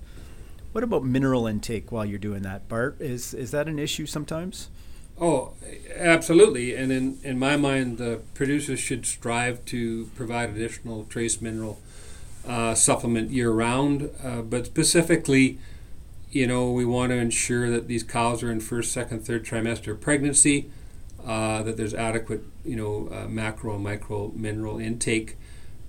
what 0.72 0.84
about 0.84 1.03
mineral 1.03 1.48
intake 1.48 1.91
while 1.91 2.05
you're 2.05 2.19
doing 2.19 2.43
that, 2.43 2.67
Bart? 2.67 2.98
Is 3.00 3.34
is 3.34 3.51
that 3.51 3.67
an 3.67 3.79
issue 3.79 4.05
sometimes? 4.05 4.69
Oh, 5.22 5.53
absolutely. 5.98 6.75
And 6.75 6.91
in, 6.93 7.17
in 7.24 7.38
my 7.38 7.58
mind, 7.58 7.98
the 7.98 8.22
producers 8.36 8.79
should 8.79 9.05
strive 9.05 9.65
to 9.65 10.05
provide 10.15 10.51
additional 10.51 11.03
trace 11.05 11.41
mineral 11.41 11.79
uh, 12.48 12.74
supplement 12.74 13.29
year 13.29 13.51
round, 13.51 14.10
uh, 14.24 14.41
but 14.41 14.67
specifically, 14.67 15.60
you 16.31 16.45
know, 16.45 16.71
we 16.71 16.86
want 16.86 17.12
to 17.12 17.15
ensure 17.15 17.69
that 17.69 17.88
these 17.88 18.03
cows 18.03 18.43
are 18.43 18.51
in 18.51 18.59
first, 18.59 18.91
second, 18.91 19.25
third 19.25 19.43
trimester 19.43 20.00
pregnancy, 20.00 20.69
uh, 21.25 21.63
that 21.63 21.75
there's 21.75 21.93
adequate, 21.93 22.43
you 22.63 22.75
know, 22.75 23.09
uh, 23.12 23.27
macro 23.27 23.75
and 23.75 23.83
micro 23.83 24.31
mineral 24.36 24.79
intake. 24.79 25.38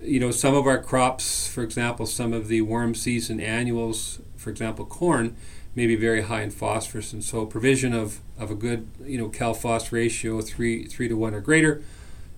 You 0.01 0.19
know, 0.19 0.31
some 0.31 0.55
of 0.55 0.65
our 0.65 0.81
crops, 0.81 1.47
for 1.47 1.63
example, 1.63 2.07
some 2.07 2.33
of 2.33 2.47
the 2.47 2.61
warm 2.61 2.95
season 2.95 3.39
annuals, 3.39 4.19
for 4.35 4.49
example, 4.49 4.85
corn, 4.85 5.35
may 5.75 5.85
be 5.85 5.95
very 5.95 6.23
high 6.23 6.41
in 6.41 6.51
phosphorus, 6.51 7.13
and 7.13 7.23
so 7.23 7.45
provision 7.45 7.93
of, 7.93 8.19
of 8.37 8.51
a 8.51 8.55
good, 8.55 8.87
you 9.05 9.17
know, 9.17 9.29
cal 9.29 9.53
phos 9.53 9.91
ratio 9.91 10.41
three 10.41 10.85
three 10.85 11.07
to 11.07 11.15
one 11.15 11.33
or 11.33 11.39
greater 11.39 11.81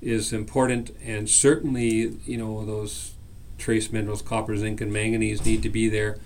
is 0.02 0.34
important, 0.34 0.92
and 1.04 1.30
certainly, 1.30 2.18
you 2.26 2.38
know, 2.38 2.66
those 2.66 3.14
trace 3.58 3.92
minerals, 3.92 4.22
copper, 4.22 4.56
zinc, 4.58 4.82
and 4.82 4.92
manganese 4.92 5.46
need 5.46 5.64
to 5.64 5.70
be 5.70 5.88
there 5.88 6.18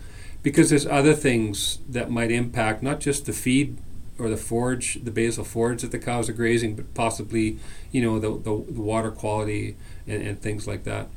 because 0.48 0.70
there's 0.70 0.86
other 0.86 1.14
things 1.14 1.80
that 1.90 2.10
might 2.10 2.32
impact 2.32 2.82
not 2.82 3.02
just 3.02 3.26
the 3.26 3.34
feed 3.34 3.78
or 4.18 4.30
the 4.30 4.38
forage, 4.38 4.98
the 5.04 5.12
basal 5.12 5.44
forage 5.44 5.82
that 5.82 5.92
the 5.92 6.00
cows 6.00 6.30
are 6.30 6.34
grazing, 6.34 6.74
but 6.74 6.94
possibly, 6.94 7.60
you 7.92 8.02
know, 8.02 8.18
the, 8.18 8.30
the, 8.30 8.72
the 8.72 8.80
water 8.80 9.12
quality 9.12 9.76
and, 10.08 10.26
and, 10.26 10.42
things 10.42 10.66
like 10.66 10.86
that. 10.86 11.10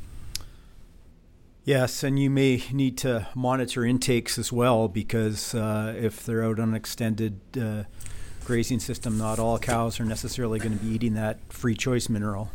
Yes, 1.64 2.02
and 2.02 2.18
you 2.18 2.28
may 2.28 2.64
need 2.72 2.98
to 2.98 3.28
monitor 3.36 3.84
intakes 3.84 4.36
as 4.36 4.52
well 4.52 4.88
because 4.88 5.54
uh, 5.54 5.94
if 5.96 6.26
they're 6.26 6.44
out 6.44 6.58
on 6.58 6.70
an 6.70 6.74
extended 6.74 7.38
uh, 7.56 7.84
grazing 8.44 8.80
system, 8.80 9.16
not 9.16 9.38
all 9.38 9.60
cows 9.60 10.00
are 10.00 10.04
necessarily 10.04 10.58
going 10.58 10.76
to 10.76 10.84
be 10.84 10.92
eating 10.92 11.14
that 11.14 11.38
free 11.50 11.76
choice 11.76 12.08
mineral. 12.08 12.50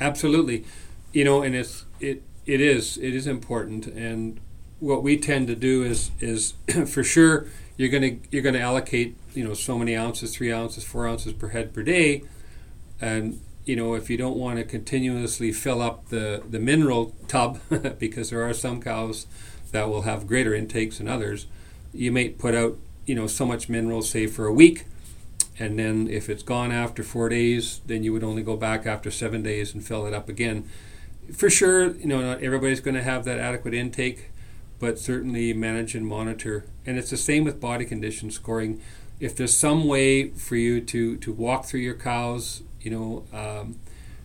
Absolutely, 0.00 0.64
you 1.12 1.22
know, 1.22 1.42
and 1.42 1.54
it's 1.54 1.84
it 2.00 2.24
it 2.46 2.60
is 2.60 2.96
it 2.96 3.14
is 3.14 3.28
important, 3.28 3.86
and 3.86 4.40
what 4.80 5.02
we 5.02 5.16
tend 5.16 5.46
to 5.46 5.54
do 5.54 5.84
is 5.84 6.10
is 6.20 6.54
for 6.86 7.04
sure 7.04 7.46
you're 7.80 7.88
gonna 7.88 8.16
you're 8.30 8.42
gonna 8.42 8.58
allocate 8.58 9.16
you 9.34 9.42
know 9.42 9.54
so 9.54 9.78
many 9.78 9.96
ounces, 9.96 10.36
three 10.36 10.52
ounces, 10.52 10.84
four 10.84 11.06
ounces 11.08 11.32
per 11.32 11.48
head 11.48 11.72
per 11.72 11.82
day, 11.82 12.22
and 13.00 13.40
you 13.64 13.74
know 13.74 13.94
if 13.94 14.10
you 14.10 14.18
don't 14.18 14.36
want 14.36 14.58
to 14.58 14.64
continuously 14.64 15.50
fill 15.50 15.80
up 15.80 16.08
the 16.08 16.42
the 16.50 16.58
mineral 16.58 17.14
tub 17.26 17.58
because 17.98 18.28
there 18.28 18.42
are 18.42 18.52
some 18.52 18.82
cows 18.82 19.26
that 19.72 19.88
will 19.88 20.02
have 20.02 20.26
greater 20.26 20.54
intakes 20.54 20.98
than 20.98 21.08
others, 21.08 21.46
you 21.94 22.12
may 22.12 22.28
put 22.28 22.54
out 22.54 22.76
you 23.06 23.14
know 23.14 23.26
so 23.26 23.46
much 23.46 23.70
mineral 23.70 24.02
say 24.02 24.26
for 24.26 24.46
a 24.46 24.52
week. 24.52 24.84
And 25.58 25.78
then 25.78 26.08
if 26.08 26.30
it's 26.30 26.42
gone 26.42 26.72
after 26.72 27.02
four 27.02 27.28
days, 27.28 27.80
then 27.86 28.02
you 28.02 28.14
would 28.14 28.24
only 28.24 28.42
go 28.42 28.56
back 28.56 28.86
after 28.86 29.10
seven 29.10 29.42
days 29.42 29.74
and 29.74 29.84
fill 29.84 30.06
it 30.06 30.14
up 30.14 30.28
again. 30.28 30.68
For 31.34 31.50
sure, 31.50 31.94
you 31.96 32.06
know, 32.06 32.20
not 32.22 32.42
everybody's 32.42 32.80
going 32.80 32.94
to 32.94 33.02
have 33.02 33.26
that 33.26 33.38
adequate 33.38 33.74
intake, 33.74 34.30
but 34.80 34.98
certainly 34.98 35.52
manage 35.52 35.94
and 35.94 36.06
monitor. 36.06 36.64
And 36.84 36.98
it's 36.98 37.10
the 37.10 37.16
same 37.16 37.44
with 37.44 37.60
body 37.60 37.84
condition 37.84 38.30
scoring. 38.32 38.80
If 39.20 39.36
there's 39.36 39.56
some 39.56 39.86
way 39.86 40.30
for 40.30 40.56
you 40.56 40.80
to, 40.80 41.16
to 41.18 41.32
walk 41.32 41.66
through 41.66 41.80
your 41.80 41.94
cows, 41.94 42.62
you 42.80 42.90
know, 42.90 43.24
um, 43.32 43.76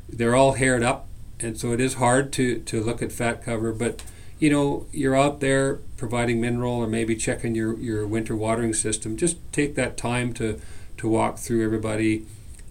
they're 0.09 0.35
all 0.35 0.53
haired 0.53 0.81
up, 0.81 1.07
and 1.39 1.59
so 1.59 1.73
it 1.73 1.79
is 1.79 1.95
hard 1.95 2.33
to, 2.33 2.59
to 2.59 2.81
look 2.81 3.01
at 3.03 3.11
fat 3.11 3.43
cover, 3.43 3.71
but 3.73 4.03
you 4.39 4.49
know, 4.49 4.85
you're 4.91 5.15
out 5.15 5.39
there 5.39 5.75
providing 5.97 6.41
mineral 6.41 6.73
or 6.73 6.87
maybe 6.87 7.15
checking 7.15 7.55
your, 7.55 7.77
your 7.79 8.05
winter 8.05 8.35
watering 8.35 8.73
system. 8.73 9.15
Just 9.15 9.37
take 9.53 9.75
that 9.75 9.95
time 9.97 10.33
to 10.33 10.59
to 10.97 11.07
walk 11.07 11.37
through 11.37 11.63
everybody 11.63 12.25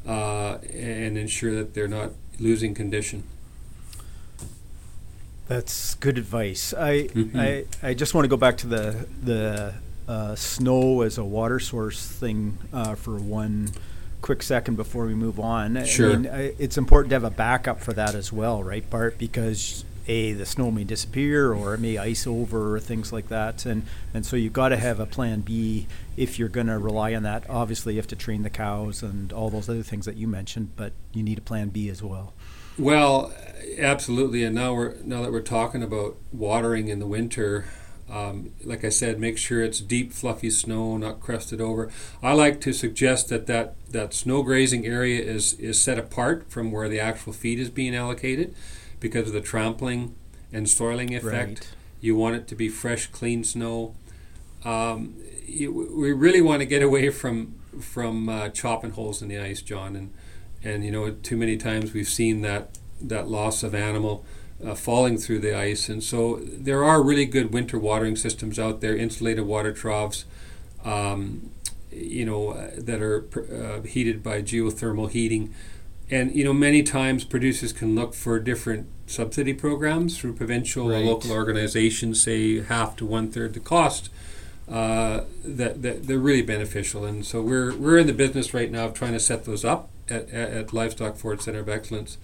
uh, 0.07 0.59
and 0.73 1.19
ensure 1.19 1.55
that 1.55 1.75
they're 1.75 1.89
not 1.89 2.13
losing 2.39 2.75
condition. 2.75 3.23
That's 5.49 5.95
good 5.97 6.17
advice. 6.17 6.73
I, 6.73 7.03
mm-hmm. 7.03 7.39
I, 7.39 7.65
I 7.83 7.95
just 7.95 8.15
want 8.15 8.25
to 8.25 8.29
go 8.29 8.37
back 8.37 8.57
to 8.59 8.67
the 8.67 9.07
the 9.23 9.75
uh, 10.09 10.35
snow 10.35 11.03
as 11.03 11.19
a 11.19 11.25
water 11.25 11.61
source 11.61 12.07
thing 12.07 12.59
uh, 12.73 12.95
for 12.95 13.17
one 13.17 13.71
quick 14.23 14.43
second 14.43 14.77
before 14.77 15.07
we 15.07 15.15
move 15.15 15.39
on. 15.39 15.85
Sure. 15.85 16.13
I 16.13 16.17
mean, 16.17 16.31
I, 16.31 16.41
it's 16.59 16.79
important 16.79 17.11
to 17.11 17.17
have 17.17 17.25
a 17.25 17.31
backup 17.31 17.81
for 17.81 17.93
that 17.93 18.15
as 18.15 18.33
well, 18.33 18.63
right, 18.63 18.89
Bart? 18.89 19.19
Because 19.19 19.85
a 20.07 20.33
the 20.33 20.47
snow 20.47 20.71
may 20.71 20.85
disappear 20.85 21.53
or 21.53 21.75
it 21.75 21.81
may 21.81 21.97
ice 21.99 22.27
over 22.27 22.77
or 22.77 22.81
things 22.81 23.13
like 23.13 23.29
that 23.29 23.65
and 23.65 23.85
and 24.13 24.27
so 24.27 24.37
you've 24.37 24.53
got 24.53 24.69
to 24.69 24.77
have 24.77 25.01
a 25.01 25.07
plan 25.07 25.41
b 25.41 25.87
if 26.17 26.39
you're 26.39 26.49
going 26.49 26.67
to 26.67 26.79
rely 26.79 27.15
on 27.15 27.23
that 27.23 27.49
obviously 27.49 27.95
you 27.95 27.99
have 27.99 28.07
to 28.07 28.17
train 28.17 28.43
the 28.43 28.51
cows 28.51 29.03
and 29.03 29.33
all 29.33 29.49
those 29.49 29.69
other 29.69 29.83
things 29.83 30.05
that 30.05 30.17
you 30.17 30.27
mentioned 30.27 30.69
but 30.77 30.93
you 31.13 31.23
need 31.23 31.39
a 31.39 31.41
plan 31.41 31.69
b 31.69 31.89
as 31.89 32.03
well 32.03 32.35
well 32.79 33.33
absolutely 33.79 34.45
and 34.45 34.55
now 34.55 34.75
we're 34.75 34.95
now 35.05 35.23
that 35.23 35.33
we're 35.33 35.41
talking 35.41 35.83
about 35.83 36.17
watering 36.33 36.89
in 36.89 36.99
the 36.99 37.07
winter 37.07 37.67
um, 38.11 38.53
like 38.63 38.85
I 38.85 38.91
said, 38.91 39.19
make 39.19 39.39
sure 39.39 39.63
it's 39.63 39.81
deep, 39.81 40.13
fluffy 40.13 40.51
snow, 40.51 40.97
not 40.97 41.21
crusted 41.21 41.61
over. 41.61 41.91
I 42.23 42.33
like 42.33 42.61
to 42.61 42.73
suggest 42.73 43.29
that 43.31 43.47
that, 43.47 43.75
that 43.91 44.13
snow 44.13 44.43
grazing 44.43 44.87
area 44.87 45.23
is, 45.23 45.55
is 45.55 45.81
set 45.81 45.99
apart 45.99 46.51
from 46.51 46.71
where 46.71 46.89
the 46.89 47.01
actual 47.01 47.33
feed 47.33 47.59
is 47.59 47.71
being 47.71 47.97
allocated 47.97 48.55
because 49.01 49.29
of 49.29 49.33
the 49.33 49.41
trampling 49.41 50.15
and 50.53 50.69
soiling 50.69 51.15
effect. 51.15 51.61
Right. 51.61 51.69
You 52.01 52.15
want 52.15 52.37
it 52.37 52.47
to 52.49 52.55
be 52.55 52.69
fresh, 52.69 53.07
clean 53.07 53.43
snow. 53.43 53.95
Um, 54.65 55.17
you, 55.47 55.73
we 55.73 56.13
really 56.13 56.43
want 56.43 56.61
to 56.61 56.67
get 56.67 56.83
away 56.83 57.11
from 57.11 57.55
from 57.81 58.29
uh, 58.29 58.51
chopping 58.51 58.93
holes 58.93 59.21
in 59.21 59.27
the 59.29 59.39
ice, 59.39 59.61
John, 59.61 59.97
and 59.97 60.13
and 60.65 60.85
you 60.85 60.91
know 60.91 61.11
too 61.11 61.37
many 61.37 61.57
times 61.57 61.93
we've 61.93 62.09
seen 62.09 62.43
that 62.43 62.79
that 63.01 63.29
loss 63.29 63.63
of 63.63 63.75
animal 63.75 64.25
uh, 64.65 64.75
falling 64.75 65.19
through 65.19 65.41
the 65.41 65.57
ice, 65.57 65.89
and 65.89 66.03
so 66.03 66.41
there 66.43 66.85
are 66.85 67.03
really 67.03 67.27
good 67.27 67.53
winter 67.53 67.79
watering 67.79 68.17
systems 68.17 68.59
out 68.59 68.81
there, 68.81 68.97
insulated 68.97 69.45
water 69.45 69.73
troughs. 69.73 70.25
Um, 70.85 71.51
you 71.91 72.25
know, 72.25 72.51
uh, 72.51 72.71
that 72.77 73.01
are 73.01 73.25
uh, 73.37 73.81
heated 73.83 74.23
by 74.23 74.43
geothermal 74.43 75.09
heating 75.09 75.55
and 76.11 76.35
you 76.35 76.45
know 76.45 76.53
many 76.53 76.83
times 76.83 77.25
producers 77.25 77.73
can 77.73 77.95
look 77.95 78.15
for 78.15 78.39
different 78.39 78.87
subsidy 79.07 79.55
programs 79.55 80.19
through 80.19 80.35
provincial 80.35 80.89
right. 80.89 81.03
or 81.03 81.05
local 81.05 81.33
organizations 81.33 82.23
say 82.23 82.63
half 82.63 82.97
to 82.97 83.07
one 83.07 83.31
third 83.31 83.55
the 83.55 83.61
cost 83.61 84.11
uh, 84.71 85.23
that, 85.45 85.83
that 85.83 86.07
they're 86.07 86.19
really 86.19 86.43
beneficial 86.43 87.05
and 87.05 87.25
so 87.25 87.41
we're 87.41 87.75
we're 87.77 87.99
in 87.99 88.07
the 88.07 88.13
business 88.13 88.55
right 88.55 88.71
now 88.71 88.87
of 88.87 88.95
trying 88.95 89.13
to 89.13 89.21
set 89.21 89.45
those 89.45 89.65
up 89.65 89.91
at, 90.09 90.29
at, 90.31 90.73
livestock 90.73 91.17
forage 91.17 91.43
center 91.43 91.61
of 91.61 91.69
excellence. 91.69 92.19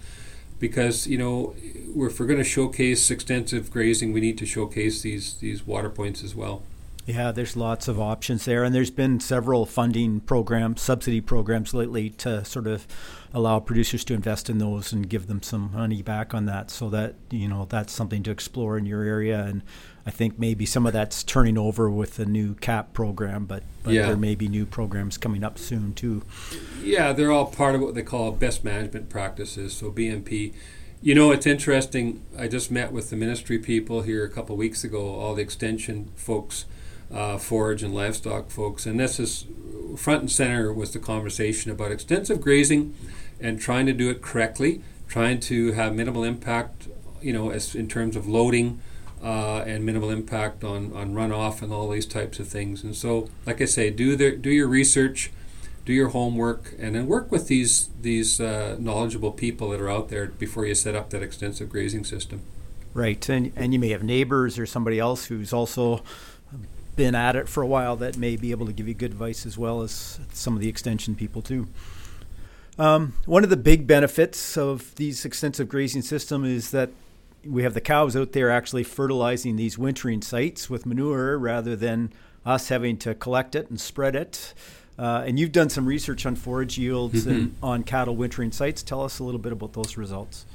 Because 0.59 1.07
you 1.07 1.17
know 1.17 1.55
if 1.63 2.19
we're 2.19 2.27
going 2.27 2.37
to 2.37 2.43
showcase 2.43 3.09
extensive 3.09 3.71
grazing 3.71 4.13
we 4.13 4.21
need 4.21 4.37
to 4.37 4.45
showcase 4.45 5.01
these 5.01 5.33
these 5.35 5.65
water 5.65 5.89
points 5.89 6.23
as 6.23 6.35
well 6.35 6.61
yeah, 7.11 7.31
there's 7.31 7.55
lots 7.55 7.87
of 7.87 7.99
options 7.99 8.45
there, 8.45 8.63
and 8.63 8.73
there's 8.73 8.91
been 8.91 9.19
several 9.19 9.65
funding 9.65 10.21
programs, 10.21 10.81
subsidy 10.81 11.21
programs 11.21 11.73
lately 11.73 12.09
to 12.09 12.43
sort 12.45 12.67
of 12.67 12.87
allow 13.33 13.59
producers 13.59 14.03
to 14.05 14.13
invest 14.13 14.49
in 14.49 14.57
those 14.57 14.91
and 14.91 15.09
give 15.09 15.27
them 15.27 15.41
some 15.41 15.71
money 15.73 16.01
back 16.01 16.33
on 16.33 16.45
that. 16.45 16.71
So 16.71 16.89
that 16.89 17.15
you 17.29 17.47
know 17.47 17.65
that's 17.69 17.91
something 17.91 18.23
to 18.23 18.31
explore 18.31 18.77
in 18.77 18.85
your 18.85 19.03
area, 19.03 19.43
and 19.43 19.61
I 20.05 20.11
think 20.11 20.39
maybe 20.39 20.65
some 20.65 20.85
of 20.85 20.93
that's 20.93 21.23
turning 21.23 21.57
over 21.57 21.89
with 21.89 22.15
the 22.15 22.25
new 22.25 22.55
CAP 22.55 22.93
program, 22.93 23.45
but, 23.45 23.63
but 23.83 23.93
yeah. 23.93 24.07
there 24.07 24.17
may 24.17 24.35
be 24.35 24.47
new 24.47 24.65
programs 24.65 25.17
coming 25.17 25.43
up 25.43 25.59
soon 25.59 25.93
too. 25.93 26.23
Yeah, 26.81 27.13
they're 27.13 27.31
all 27.31 27.45
part 27.45 27.75
of 27.75 27.81
what 27.81 27.93
they 27.93 28.03
call 28.03 28.31
best 28.31 28.63
management 28.63 29.09
practices. 29.09 29.73
So 29.73 29.91
BMP. 29.91 30.53
You 31.03 31.15
know, 31.15 31.31
it's 31.31 31.47
interesting. 31.47 32.21
I 32.37 32.47
just 32.47 32.69
met 32.69 32.91
with 32.91 33.09
the 33.09 33.15
ministry 33.15 33.57
people 33.57 34.03
here 34.03 34.23
a 34.23 34.29
couple 34.29 34.53
of 34.53 34.59
weeks 34.59 34.83
ago, 34.83 35.15
all 35.15 35.33
the 35.33 35.41
extension 35.41 36.11
folks 36.15 36.65
uh, 37.13 37.37
forage 37.37 37.83
and 37.83 37.93
livestock 37.93 38.49
folks. 38.49 38.85
And 38.85 38.99
this 38.99 39.19
is 39.19 39.45
front 39.97 40.21
and 40.21 40.31
center 40.31 40.71
was 40.73 40.91
the 40.91 40.99
conversation 40.99 41.71
about 41.71 41.91
extensive 41.91 42.41
grazing 42.41 42.95
and 43.39 43.59
trying 43.59 43.85
to 43.85 43.93
do 43.93 44.09
it 44.09 44.21
correctly, 44.21 44.81
trying 45.07 45.39
to 45.41 45.73
have 45.73 45.93
minimal 45.93 46.23
impact, 46.23 46.87
you 47.21 47.33
know, 47.33 47.49
as 47.49 47.75
in 47.75 47.87
terms 47.87 48.15
of 48.15 48.27
loading 48.27 48.81
uh, 49.23 49.63
and 49.67 49.85
minimal 49.85 50.09
impact 50.09 50.63
on, 50.63 50.93
on 50.93 51.13
runoff 51.13 51.61
and 51.61 51.71
all 51.71 51.89
these 51.89 52.05
types 52.05 52.39
of 52.39 52.47
things. 52.47 52.83
And 52.83 52.95
so, 52.95 53.29
like 53.45 53.61
I 53.61 53.65
say, 53.65 53.89
do 53.89 54.15
the, 54.15 54.35
do 54.35 54.49
your 54.49 54.67
research, 54.67 55.31
do 55.85 55.93
your 55.93 56.09
homework, 56.09 56.73
and 56.79 56.95
then 56.95 57.07
work 57.07 57.31
with 57.31 57.47
these 57.47 57.89
these 58.01 58.39
uh, 58.39 58.77
knowledgeable 58.79 59.31
people 59.31 59.69
that 59.69 59.81
are 59.81 59.89
out 59.89 60.09
there 60.09 60.27
before 60.27 60.65
you 60.65 60.75
set 60.75 60.95
up 60.95 61.09
that 61.09 61.23
extensive 61.23 61.69
grazing 61.69 62.03
system. 62.03 62.41
Right, 62.93 63.27
and 63.29 63.51
and 63.55 63.73
you 63.73 63.79
may 63.79 63.89
have 63.89 64.03
neighbors 64.03 64.59
or 64.59 64.65
somebody 64.65 64.99
else 64.99 65.25
who's 65.25 65.53
also 65.53 66.03
been 66.95 67.15
at 67.15 67.35
it 67.35 67.47
for 67.47 67.63
a 67.63 67.67
while 67.67 67.95
that 67.97 68.17
may 68.17 68.35
be 68.35 68.51
able 68.51 68.65
to 68.65 68.73
give 68.73 68.87
you 68.87 68.93
good 68.93 69.11
advice 69.11 69.45
as 69.45 69.57
well 69.57 69.81
as 69.81 70.19
some 70.33 70.55
of 70.55 70.61
the 70.61 70.69
extension 70.69 71.15
people 71.15 71.41
too. 71.41 71.67
Um, 72.77 73.13
one 73.25 73.43
of 73.43 73.49
the 73.49 73.57
big 73.57 73.85
benefits 73.85 74.57
of 74.57 74.95
these 74.95 75.25
extensive 75.25 75.69
grazing 75.69 76.01
system 76.01 76.45
is 76.45 76.71
that 76.71 76.89
we 77.45 77.63
have 77.63 77.73
the 77.73 77.81
cows 77.81 78.15
out 78.15 78.31
there 78.33 78.49
actually 78.49 78.83
fertilizing 78.83 79.55
these 79.55 79.77
wintering 79.77 80.21
sites 80.21 80.69
with 80.69 80.85
manure 80.85 81.37
rather 81.37 81.75
than 81.75 82.11
us 82.45 82.69
having 82.69 82.97
to 82.97 83.13
collect 83.15 83.55
it 83.55 83.69
and 83.69 83.79
spread 83.79 84.15
it. 84.15 84.53
Uh, 84.97 85.23
and 85.25 85.39
you've 85.39 85.51
done 85.51 85.69
some 85.69 85.85
research 85.85 86.25
on 86.25 86.35
forage 86.35 86.77
yields 86.77 87.21
mm-hmm. 87.21 87.29
and 87.29 87.55
on 87.63 87.83
cattle 87.83 88.15
wintering 88.15 88.51
sites. 88.51 88.83
Tell 88.83 89.03
us 89.03 89.19
a 89.19 89.23
little 89.23 89.39
bit 89.39 89.51
about 89.51 89.73
those 89.73 89.97
results. 89.97 90.45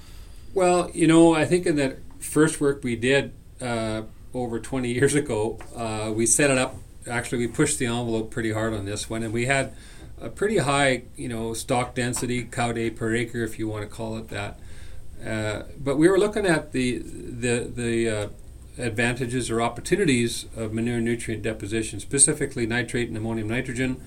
Well, 0.55 0.90
you 0.95 1.07
know, 1.07 1.35
I 1.35 1.45
think 1.45 1.66
in 1.66 1.76
that 1.76 1.99
first 2.19 2.61
work 2.61 2.83
we 2.85 2.97
did, 2.97 3.33
uh, 3.61 4.02
over 4.43 4.61
20 4.61 4.93
years 4.93 5.14
ago. 5.14 5.59
Uh, 5.75 6.12
we 6.14 6.26
set 6.26 6.50
it 6.50 6.59
up. 6.59 6.76
Actually, 7.09 7.38
we 7.38 7.47
pushed 7.47 7.78
the 7.78 7.87
envelope 7.87 8.31
pretty 8.31 8.52
hard 8.52 8.75
on 8.75 8.85
this 8.85 9.09
one, 9.09 9.23
and 9.23 9.33
we 9.33 9.47
had 9.47 9.73
a 10.21 10.28
pretty 10.28 10.59
high, 10.59 11.02
you 11.16 11.28
know, 11.28 11.55
stock 11.55 11.95
density, 11.95 12.45
cow 12.45 12.73
day 12.73 12.90
per 12.90 13.14
acre, 13.14 13.43
if 13.43 13.59
you 13.59 13.69
want 13.69 13.83
to 13.83 13.88
call 13.88 14.16
it 14.16 14.28
that. 14.28 14.59
Uh, 15.25 15.62
but 15.78 15.97
we 15.97 16.09
were 16.09 16.19
looking 16.19 16.47
at 16.47 16.73
the 16.73 16.99
the 16.99 17.71
the 17.75 18.09
uh, 18.09 18.28
advantages 18.78 19.50
or 19.50 19.62
opportunities 19.62 20.47
of 20.57 20.73
manure 20.73 21.00
nutrient 21.00 21.43
deposition, 21.43 22.00
specifically 22.00 22.66
nitrate 22.66 23.09
and 23.09 23.16
ammonium 23.16 23.49
nitrogen, 23.49 24.00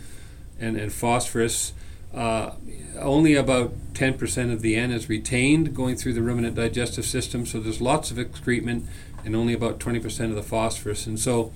and 0.60 0.78
and 0.78 0.94
phosphorus. 0.94 1.74
Uh, 2.14 2.52
only 2.98 3.36
about 3.36 3.74
10% 3.94 4.52
of 4.52 4.62
the 4.62 4.76
N 4.76 4.92
is 4.92 5.10
retained 5.10 5.76
going 5.76 5.96
through 5.96 6.14
the 6.14 6.22
ruminant 6.22 6.56
digestive 6.56 7.06
system, 7.06 7.46
so 7.46 7.60
there's 7.60 7.82
lots 7.82 8.12
of 8.12 8.18
excrement 8.18 8.88
and 9.24 9.36
only 9.36 9.54
about 9.54 9.80
20% 9.80 10.30
of 10.30 10.36
the 10.36 10.44
phosphorus. 10.44 11.06
And 11.06 11.20
so, 11.20 11.54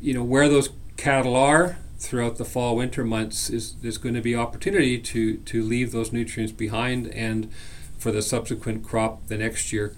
you 0.00 0.14
know, 0.14 0.24
where 0.24 0.48
those 0.48 0.70
cattle 0.96 1.36
are, 1.36 1.76
throughout 2.04 2.36
the 2.36 2.44
fall 2.44 2.76
winter 2.76 3.04
months 3.04 3.48
is 3.50 3.74
there's 3.76 3.98
going 3.98 4.14
to 4.14 4.20
be 4.20 4.36
opportunity 4.36 4.98
to 4.98 5.38
to 5.38 5.62
leave 5.62 5.92
those 5.92 6.12
nutrients 6.12 6.52
behind 6.52 7.06
and 7.08 7.50
for 7.98 8.12
the 8.12 8.22
subsequent 8.22 8.84
crop 8.84 9.26
the 9.28 9.38
next 9.38 9.72
year. 9.72 9.96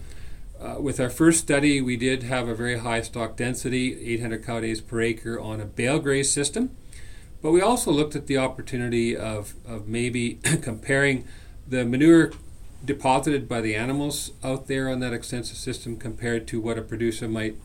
Uh, 0.60 0.76
with 0.80 1.00
our 1.00 1.10
first 1.10 1.40
study, 1.40 1.80
we 1.80 1.96
did 1.96 2.22
have 2.22 2.48
a 2.48 2.54
very 2.54 2.78
high 2.78 3.02
stock 3.02 3.36
density, 3.36 4.14
800 4.14 4.44
cow 4.44 4.60
days 4.60 4.80
per 4.80 5.00
acre 5.00 5.38
on 5.38 5.60
a 5.60 5.66
bale 5.66 5.98
graze 5.98 6.30
system. 6.30 6.70
But 7.42 7.52
we 7.52 7.60
also 7.60 7.90
looked 7.90 8.16
at 8.16 8.26
the 8.26 8.38
opportunity 8.38 9.16
of, 9.16 9.54
of 9.66 9.86
maybe 9.86 10.34
comparing 10.62 11.24
the 11.66 11.84
manure 11.84 12.32
deposited 12.84 13.48
by 13.48 13.60
the 13.60 13.74
animals 13.74 14.32
out 14.44 14.68
there 14.68 14.88
on 14.88 15.00
that 15.00 15.12
extensive 15.12 15.56
system 15.56 15.96
compared 15.96 16.46
to 16.48 16.60
what 16.60 16.78
a 16.78 16.82
producer 16.82 17.28
might 17.28 17.56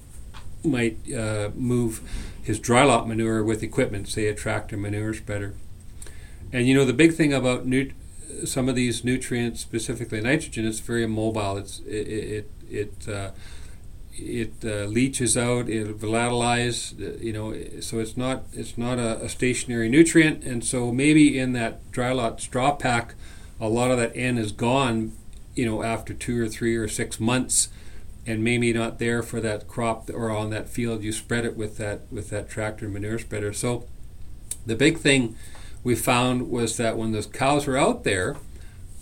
might 0.63 0.97
uh, 1.11 1.49
move 1.55 2.01
his 2.43 2.59
dry 2.59 2.83
lot 2.83 3.07
manure 3.07 3.43
with 3.43 3.63
equipment, 3.63 4.07
say 4.07 4.27
a 4.27 4.35
tractor 4.35 4.77
manure 4.77 5.13
spreader. 5.13 5.55
And 6.53 6.67
you 6.67 6.75
know 6.75 6.85
the 6.85 6.93
big 6.93 7.13
thing 7.13 7.33
about 7.33 7.65
some 8.45 8.69
of 8.69 8.75
these 8.75 9.03
nutrients, 9.03 9.61
specifically 9.61 10.21
nitrogen, 10.21 10.65
it's 10.65 10.79
very 10.79 11.07
mobile. 11.07 11.57
It's 11.57 11.79
it 11.79 12.07
it 12.07 12.51
it, 12.69 13.07
uh, 13.07 13.31
it 14.21 14.53
uh, 14.63 14.85
leaches 14.85 15.35
out. 15.35 15.69
It 15.69 15.99
volatilizes. 15.99 16.99
Uh, 16.99 17.17
you 17.19 17.33
know, 17.33 17.53
so 17.81 17.99
it's 17.99 18.15
not 18.15 18.43
it's 18.53 18.77
not 18.77 18.99
a, 18.99 19.23
a, 19.23 19.29
stationary 19.29 19.89
nutrient. 19.89 20.43
And 20.43 20.63
so 20.63 20.91
maybe 20.91 21.37
in 21.37 21.53
that 21.53 21.91
dry 21.91 22.11
lot 22.11 22.41
straw 22.41 22.73
pack, 22.73 23.15
a 23.59 23.67
lot 23.67 23.91
of 23.91 23.97
that 23.97 24.15
N 24.15 24.37
is 24.37 24.51
gone. 24.51 25.13
You 25.55 25.65
know, 25.65 25.83
after 25.83 26.13
two 26.13 26.41
or 26.41 26.47
three 26.47 26.75
or 26.75 26.87
six 26.87 27.19
months 27.19 27.69
and 28.25 28.43
maybe 28.43 28.71
not 28.71 28.99
there 28.99 29.21
for 29.23 29.41
that 29.41 29.67
crop 29.67 30.09
or 30.09 30.29
on 30.31 30.49
that 30.51 30.69
field, 30.69 31.03
you 31.03 31.11
spread 31.11 31.45
it 31.45 31.57
with 31.57 31.77
that 31.77 32.01
with 32.11 32.29
that 32.29 32.49
tractor 32.49 32.87
manure 32.87 33.19
spreader. 33.19 33.51
So 33.53 33.85
the 34.65 34.75
big 34.75 34.99
thing 34.99 35.35
we 35.83 35.95
found 35.95 36.49
was 36.49 36.77
that 36.77 36.97
when 36.97 37.11
those 37.11 37.25
cows 37.25 37.65
were 37.65 37.77
out 37.77 38.03
there, 38.03 38.37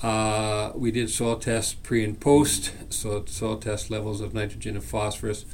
uh, 0.01 0.71
we 0.75 0.91
did 0.91 1.09
soil 1.09 1.35
tests 1.35 1.73
pre 1.73 2.03
and 2.03 2.19
post, 2.19 2.73
so 2.89 3.23
soil 3.25 3.57
test 3.57 3.89
levels 3.89 4.21
of 4.21 4.33
nitrogen 4.33 4.75
and 4.75 4.83
phosphorus, 4.83 5.45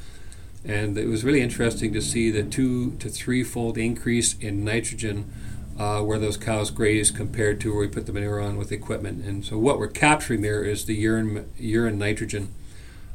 and 0.64 0.96
it 0.96 1.06
was 1.06 1.24
really 1.24 1.40
interesting 1.40 1.92
to 1.92 2.00
see 2.00 2.30
the 2.30 2.42
two 2.42 2.92
to 2.92 3.08
three 3.08 3.42
fold 3.42 3.78
increase 3.78 4.36
in 4.38 4.64
nitrogen. 4.64 5.32
Uh, 5.78 6.00
where 6.00 6.18
those 6.18 6.38
cows 6.38 6.70
graze 6.70 7.10
compared 7.10 7.60
to 7.60 7.70
where 7.70 7.80
we 7.80 7.86
put 7.86 8.06
the 8.06 8.12
manure 8.14 8.40
on 8.40 8.56
with 8.56 8.72
equipment. 8.72 9.22
And 9.26 9.44
so 9.44 9.58
what 9.58 9.78
we're 9.78 9.88
capturing 9.88 10.40
there 10.40 10.64
is 10.64 10.86
the 10.86 10.94
urine, 10.94 11.50
urine 11.58 11.98
nitrogen. 11.98 12.54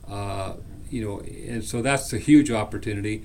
Uh, 0.07 0.53
you 0.91 1.03
know, 1.03 1.21
and 1.21 1.63
so 1.63 1.81
that's 1.81 2.13
a 2.13 2.19
huge 2.19 2.51
opportunity. 2.51 3.23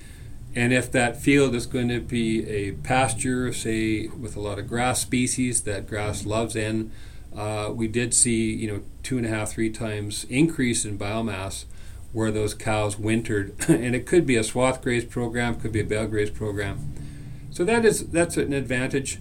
And 0.54 0.72
if 0.72 0.90
that 0.92 1.20
field 1.20 1.54
is 1.54 1.66
going 1.66 1.88
to 1.88 2.00
be 2.00 2.48
a 2.48 2.72
pasture, 2.72 3.52
say 3.52 4.07
with 4.07 4.37
a 4.37 4.40
lot 4.40 4.59
of 4.59 4.68
grass 4.68 5.00
species 5.00 5.64
that 5.64 5.87
grass 5.87 6.24
loves 6.24 6.57
in, 6.57 6.90
uh, 7.37 7.70
we 7.72 7.88
did 7.88 8.14
see 8.14 8.53
you 8.53 8.70
know 8.70 8.83
two 9.03 9.18
and 9.18 9.27
a 9.27 9.29
half, 9.29 9.53
three 9.53 9.70
times 9.70 10.25
increase 10.31 10.85
in 10.85 10.99
biomass 10.99 11.64
where 12.12 12.31
those 12.31 12.55
cows 12.55 12.99
wintered, 12.99 13.55
and 13.68 13.94
it 13.94 14.07
could 14.07 14.27
be 14.27 14.37
a 14.37 14.44
swath 14.44 14.83
graze 14.83 15.05
program, 15.05 15.61
could 15.61 15.72
be 15.72 15.81
a 15.81 15.85
bale 15.85 16.07
graze 16.07 16.31
program. 16.31 16.92
So 17.51 17.64
that 17.64 17.85
is 17.85 18.09
that's 18.09 18.37
an 18.37 18.53
advantage. 18.53 19.18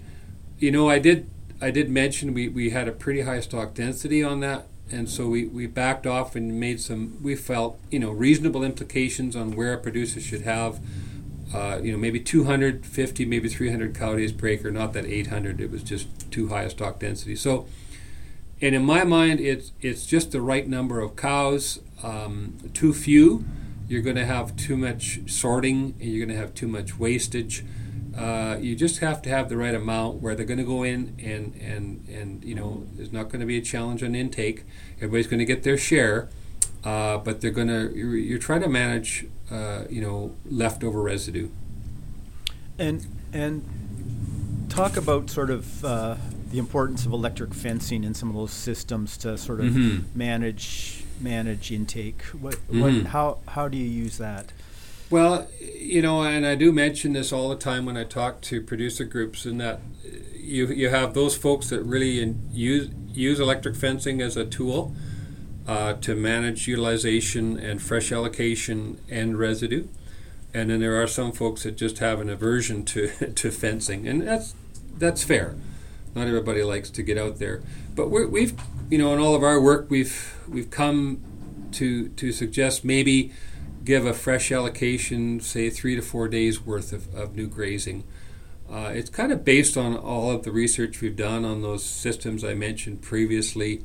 You 0.60 0.72
know, 0.72 0.90
I 0.90 1.00
did 1.00 1.30
I 1.62 1.72
did 1.72 1.90
mention 1.90 2.34
we, 2.34 2.48
we 2.48 2.72
had 2.72 2.88
a 2.88 2.92
pretty 2.92 3.22
high 3.22 3.40
stock 3.40 3.74
density 3.74 4.24
on 4.24 4.40
that 4.42 4.68
and 4.92 5.10
so 5.10 5.28
we, 5.28 5.46
we 5.46 5.66
backed 5.66 6.06
off 6.06 6.36
and 6.36 6.60
made 6.60 6.80
some 6.80 7.18
we 7.22 7.36
felt 7.36 7.80
you 7.90 8.00
know 8.00 8.12
reasonable 8.12 8.64
implications 8.64 9.36
on 9.36 9.56
where 9.56 9.74
a 9.74 9.78
producer 9.78 10.20
should 10.20 10.42
have 10.42 10.80
uh, 11.54 11.80
you 11.82 11.92
know 11.92 11.98
maybe 11.98 12.20
250 12.20 13.26
maybe 13.26 13.50
300 13.50 13.96
cow 13.96 14.16
days 14.16 14.32
per 14.32 14.48
acre 14.48 14.72
not 14.72 14.94
that 14.94 15.06
800 15.06 15.60
it 15.60 15.72
was 15.72 15.84
just 15.84 16.32
too 16.32 16.50
high 16.50 16.64
a 16.64 16.70
stock 16.70 17.00
density 17.00 17.36
so 17.36 17.68
and 18.62 18.76
in 18.76 18.84
my 18.86 19.04
mind 19.04 19.40
it's 19.40 19.72
it's 19.82 20.06
just 20.06 20.32
the 20.32 20.42
right 20.42 20.68
number 20.68 21.00
of 21.00 21.16
cows 21.16 21.80
um, 22.04 22.58
too 22.74 22.94
few 22.94 23.46
you're 23.88 24.02
going 24.02 24.16
to 24.16 24.26
have 24.26 24.56
too 24.56 24.76
much 24.76 25.20
sorting 25.28 25.96
and 26.00 26.10
you're 26.10 26.26
going 26.26 26.36
to 26.36 26.42
have 26.42 26.54
too 26.54 26.68
much 26.68 26.98
wastage 26.98 27.64
uh, 28.18 28.58
you 28.62 28.76
just 28.76 29.00
have 29.00 29.22
to 29.22 29.30
have 29.30 29.50
the 29.50 29.58
right 29.58 29.76
amount 29.76 30.22
where 30.22 30.36
they're 30.36 30.46
going 30.46 30.58
to 30.58 30.64
go 30.64 30.84
in 30.84 31.14
and 31.20 31.54
and 31.56 32.08
and 32.08 32.44
you 32.46 32.56
know 32.56 32.86
there's 32.94 33.12
not 33.12 33.24
going 33.24 33.42
to 33.42 33.46
be 33.46 33.58
a 33.58 33.62
challenge 33.62 34.02
on 34.04 34.16
intake. 34.16 34.64
Everybody's 34.98 35.28
going 35.28 35.40
to 35.40 35.46
get 35.46 35.64
their 35.64 35.78
share, 35.78 36.30
uh, 36.86 37.18
but 37.18 37.42
they're 37.42 37.52
going 37.52 37.68
to 37.68 37.92
you're, 37.94 38.16
you're, 38.16 38.40
trying 38.40 38.62
to 38.62 38.70
manage 38.70 39.26
uh, 39.52 39.84
you 39.90 40.02
know 40.02 40.34
leftover 40.46 41.02
residue. 41.02 41.50
And 42.80 43.06
and 43.34 43.66
talk 44.70 44.96
about 44.96 45.30
sort 45.30 45.50
of 45.50 45.84
uh, 45.84 46.16
the 46.56 46.60
importance 46.60 47.06
of 47.06 47.12
electric 47.12 47.54
fencing 47.54 48.06
in 48.06 48.14
some 48.14 48.30
of 48.30 48.36
those 48.36 48.54
systems 48.54 49.18
to 49.18 49.38
sort 49.38 49.60
of 49.60 49.66
mm-hmm. 49.66 50.18
manage 50.18 51.04
manage 51.20 51.70
intake. 51.70 52.22
What, 52.28 52.54
mm-hmm. 52.54 52.82
what 52.82 53.06
how 53.08 53.40
how 53.50 53.68
do 53.68 53.78
you 53.78 53.90
use 53.90 54.18
that? 54.20 54.54
Well, 55.10 55.50
you 55.60 56.02
know, 56.02 56.24
and 56.24 56.46
I 56.46 56.56
do 56.56 56.72
mention 56.72 57.12
this 57.12 57.34
all 57.34 57.50
the 57.50 57.58
time 57.58 57.86
when 57.86 57.98
I 57.98 58.06
talk 58.06 58.40
to 58.44 58.62
producer 58.62 59.04
groups, 59.04 59.46
in 59.46 59.58
that 59.58 59.82
you 60.34 60.68
you 60.68 60.88
have 60.88 61.14
those 61.14 61.36
folks 61.36 61.70
that 61.72 61.82
really 61.82 62.22
in, 62.22 62.50
use 62.54 62.90
use 63.12 63.38
electric 63.38 63.76
fencing 63.76 64.22
as 64.22 64.38
a 64.38 64.46
tool 64.46 64.96
uh, 65.68 65.96
to 65.96 66.16
manage 66.16 66.70
utilization 66.70 67.60
and 67.60 67.82
fresh 67.82 68.14
allocation 68.14 68.98
and 69.10 69.38
residue, 69.38 69.88
and 70.54 70.70
then 70.70 70.80
there 70.80 71.02
are 71.02 71.08
some 71.08 71.34
folks 71.34 71.64
that 71.64 71.76
just 71.76 71.98
have 71.98 72.22
an 72.22 72.30
aversion 72.30 72.86
to 72.86 73.10
to 73.36 73.52
fencing, 73.52 74.08
and 74.08 74.22
that's 74.22 74.56
that's 74.98 75.22
fair. 75.22 75.56
Not 76.16 76.28
everybody 76.28 76.64
likes 76.64 76.90
to 76.92 77.04
get 77.04 77.18
out 77.18 77.38
there, 77.38 77.62
but 77.94 78.10
we 78.10 78.42
have 78.46 78.54
you 78.90 78.98
know 78.98 79.14
in 79.14 79.20
all 79.20 79.36
of 79.36 79.44
our 79.44 79.60
work 79.60 79.90
we've 79.90 80.36
we've 80.48 80.70
come 80.70 81.22
to 81.74 82.10
to 82.10 82.32
suggest 82.32 82.86
maybe 82.86 83.32
give 83.84 84.06
a 84.06 84.14
fresh 84.14 84.52
allocation, 84.52 85.40
say 85.40 85.70
three 85.70 85.96
to 85.96 86.02
four 86.02 86.28
days 86.28 86.66
worth 86.66 86.92
of, 86.92 87.14
of 87.14 87.36
new 87.36 87.48
grazing. 87.48 88.04
Uh, 88.70 88.92
it's 88.94 89.12
kind 89.12 89.32
of 89.32 89.46
based 89.46 89.78
on 89.78 89.96
all 89.96 90.32
of 90.32 90.44
the 90.44 90.52
research 90.52 91.00
we've 91.00 91.16
done 91.16 91.46
on 91.46 91.62
those 91.62 91.86
systems 91.86 92.44
I 92.44 92.56
mentioned 92.56 93.04
previously. 93.04 93.84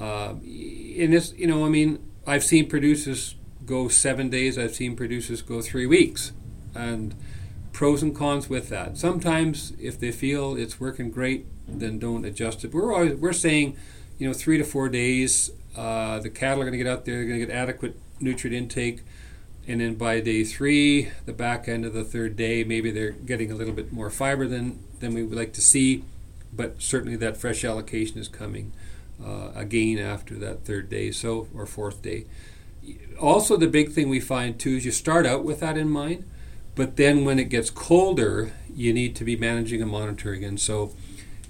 Uh, 0.00 0.30
and 0.30 1.14
it's, 1.14 1.34
you 1.34 1.46
know, 1.46 1.66
I 1.66 1.68
mean, 1.68 2.02
I've 2.26 2.42
seen 2.42 2.68
producers 2.68 3.34
go 3.66 3.88
seven 3.88 4.30
days, 4.30 4.56
I've 4.56 4.74
seen 4.74 4.96
producers 4.96 5.42
go 5.42 5.60
three 5.60 5.86
weeks. 5.86 6.32
And 6.74 7.14
pros 7.72 8.02
and 8.02 8.14
cons 8.14 8.48
with 8.48 8.68
that. 8.68 8.98
Sometimes, 8.98 9.72
if 9.80 9.98
they 9.98 10.12
feel 10.12 10.56
it's 10.56 10.78
working 10.78 11.10
great, 11.10 11.46
then 11.66 11.98
don't 11.98 12.24
adjust 12.24 12.64
it. 12.64 12.72
We're 12.72 12.92
always, 12.92 13.14
we're 13.14 13.32
saying, 13.32 13.76
you 14.18 14.26
know, 14.26 14.34
three 14.34 14.58
to 14.58 14.64
four 14.64 14.88
days. 14.88 15.50
Uh, 15.76 16.18
the 16.18 16.30
cattle 16.30 16.60
are 16.60 16.64
going 16.64 16.72
to 16.72 16.78
get 16.78 16.86
out 16.86 17.04
there, 17.04 17.16
they're 17.16 17.26
going 17.26 17.40
to 17.40 17.46
get 17.46 17.54
adequate 17.54 17.98
nutrient 18.20 18.56
intake. 18.56 19.00
And 19.66 19.80
then 19.80 19.94
by 19.94 20.20
day 20.20 20.44
three, 20.44 21.10
the 21.24 21.32
back 21.32 21.68
end 21.68 21.84
of 21.84 21.92
the 21.92 22.04
third 22.04 22.36
day, 22.36 22.64
maybe 22.64 22.90
they're 22.90 23.12
getting 23.12 23.52
a 23.52 23.54
little 23.54 23.72
bit 23.72 23.92
more 23.92 24.10
fiber 24.10 24.46
than, 24.46 24.82
than 25.00 25.14
we 25.14 25.22
would 25.22 25.38
like 25.38 25.52
to 25.54 25.60
see, 25.60 26.04
but 26.52 26.82
certainly 26.82 27.16
that 27.16 27.36
fresh 27.36 27.64
allocation 27.64 28.18
is 28.18 28.28
coming 28.28 28.72
uh, 29.24 29.50
again 29.54 29.98
after 29.98 30.34
that 30.34 30.64
third 30.64 30.90
day, 30.90 31.12
so 31.12 31.46
or 31.54 31.64
fourth 31.64 32.02
day. 32.02 32.26
Also, 33.20 33.56
the 33.56 33.68
big 33.68 33.92
thing 33.92 34.08
we 34.08 34.18
find 34.18 34.58
too 34.58 34.76
is 34.76 34.84
you 34.84 34.90
start 34.90 35.26
out 35.26 35.44
with 35.44 35.60
that 35.60 35.78
in 35.78 35.88
mind, 35.88 36.24
but 36.74 36.96
then 36.96 37.24
when 37.24 37.38
it 37.38 37.48
gets 37.48 37.70
colder, 37.70 38.52
you 38.74 38.92
need 38.92 39.14
to 39.16 39.24
be 39.24 39.36
managing 39.36 39.82
and 39.82 39.90
monitoring. 39.90 40.44
And 40.44 40.58
so, 40.58 40.92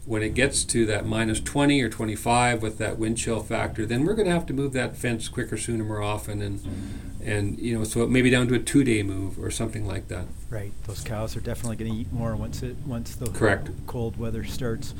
when 0.04 0.22
it 0.22 0.34
gets 0.34 0.64
to 0.64 0.84
that 0.86 1.06
minus 1.06 1.40
20 1.40 1.80
or 1.80 1.88
25 1.88 2.60
with 2.60 2.78
that 2.78 2.98
wind 2.98 3.18
chill 3.18 3.40
factor, 3.40 3.86
then 3.86 4.04
we're 4.04 4.14
going 4.14 4.26
to 4.26 4.32
have 4.32 4.46
to 4.46 4.52
move 4.52 4.72
that 4.72 4.96
fence 4.96 5.28
quicker, 5.28 5.56
sooner, 5.56 5.84
more 5.84 6.02
often, 6.02 6.42
and 6.42 6.60
and 7.24 7.58
you 7.60 7.78
know, 7.78 7.84
so 7.84 8.04
maybe 8.06 8.30
down 8.30 8.48
to 8.48 8.54
a 8.54 8.58
two-day 8.58 9.04
move 9.04 9.38
or 9.38 9.48
something 9.50 9.86
like 9.86 10.08
that. 10.08 10.26
Right. 10.50 10.72
Those 10.88 11.04
cows 11.04 11.36
are 11.36 11.40
definitely 11.40 11.76
going 11.76 11.92
to 11.92 11.96
eat 11.96 12.12
more 12.12 12.34
once 12.34 12.62
it 12.62 12.76
once 12.84 13.14
the 13.14 13.26
correct 13.26 13.70
cold 13.86 14.16
weather 14.16 14.42
starts. 14.44 14.92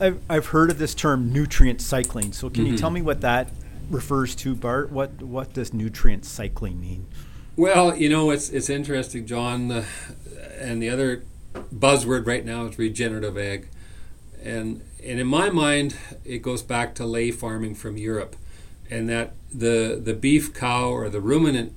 I've 0.00 0.20
I've 0.28 0.46
heard 0.46 0.70
of 0.70 0.78
this 0.78 0.94
term 0.94 1.32
nutrient 1.32 1.82
cycling. 1.82 2.32
So 2.32 2.48
can 2.48 2.64
mm-hmm. 2.64 2.72
you 2.72 2.78
tell 2.78 2.90
me 2.90 3.02
what 3.02 3.20
that 3.20 3.50
refers 3.90 4.34
to, 4.36 4.54
Bart? 4.54 4.90
What 4.90 5.22
what 5.22 5.52
does 5.52 5.74
nutrient 5.74 6.24
cycling 6.24 6.80
mean? 6.80 7.06
Well, 7.56 7.96
you 7.96 8.08
know, 8.08 8.30
it's 8.32 8.50
it's 8.50 8.68
interesting, 8.68 9.26
John, 9.26 9.70
uh, 9.70 9.84
and 10.58 10.82
the 10.82 10.90
other 10.90 11.24
buzzword 11.54 12.26
right 12.26 12.44
now 12.44 12.66
is 12.66 12.78
regenerative 12.78 13.38
ag, 13.38 13.68
and 14.42 14.82
and 15.04 15.20
in 15.20 15.26
my 15.28 15.50
mind, 15.50 15.96
it 16.24 16.42
goes 16.42 16.62
back 16.62 16.96
to 16.96 17.06
ley 17.06 17.30
farming 17.30 17.76
from 17.76 17.96
Europe, 17.96 18.34
and 18.90 19.08
that 19.08 19.34
the 19.52 20.00
the 20.02 20.14
beef 20.14 20.52
cow 20.52 20.88
or 20.88 21.08
the 21.08 21.20
ruminant, 21.20 21.72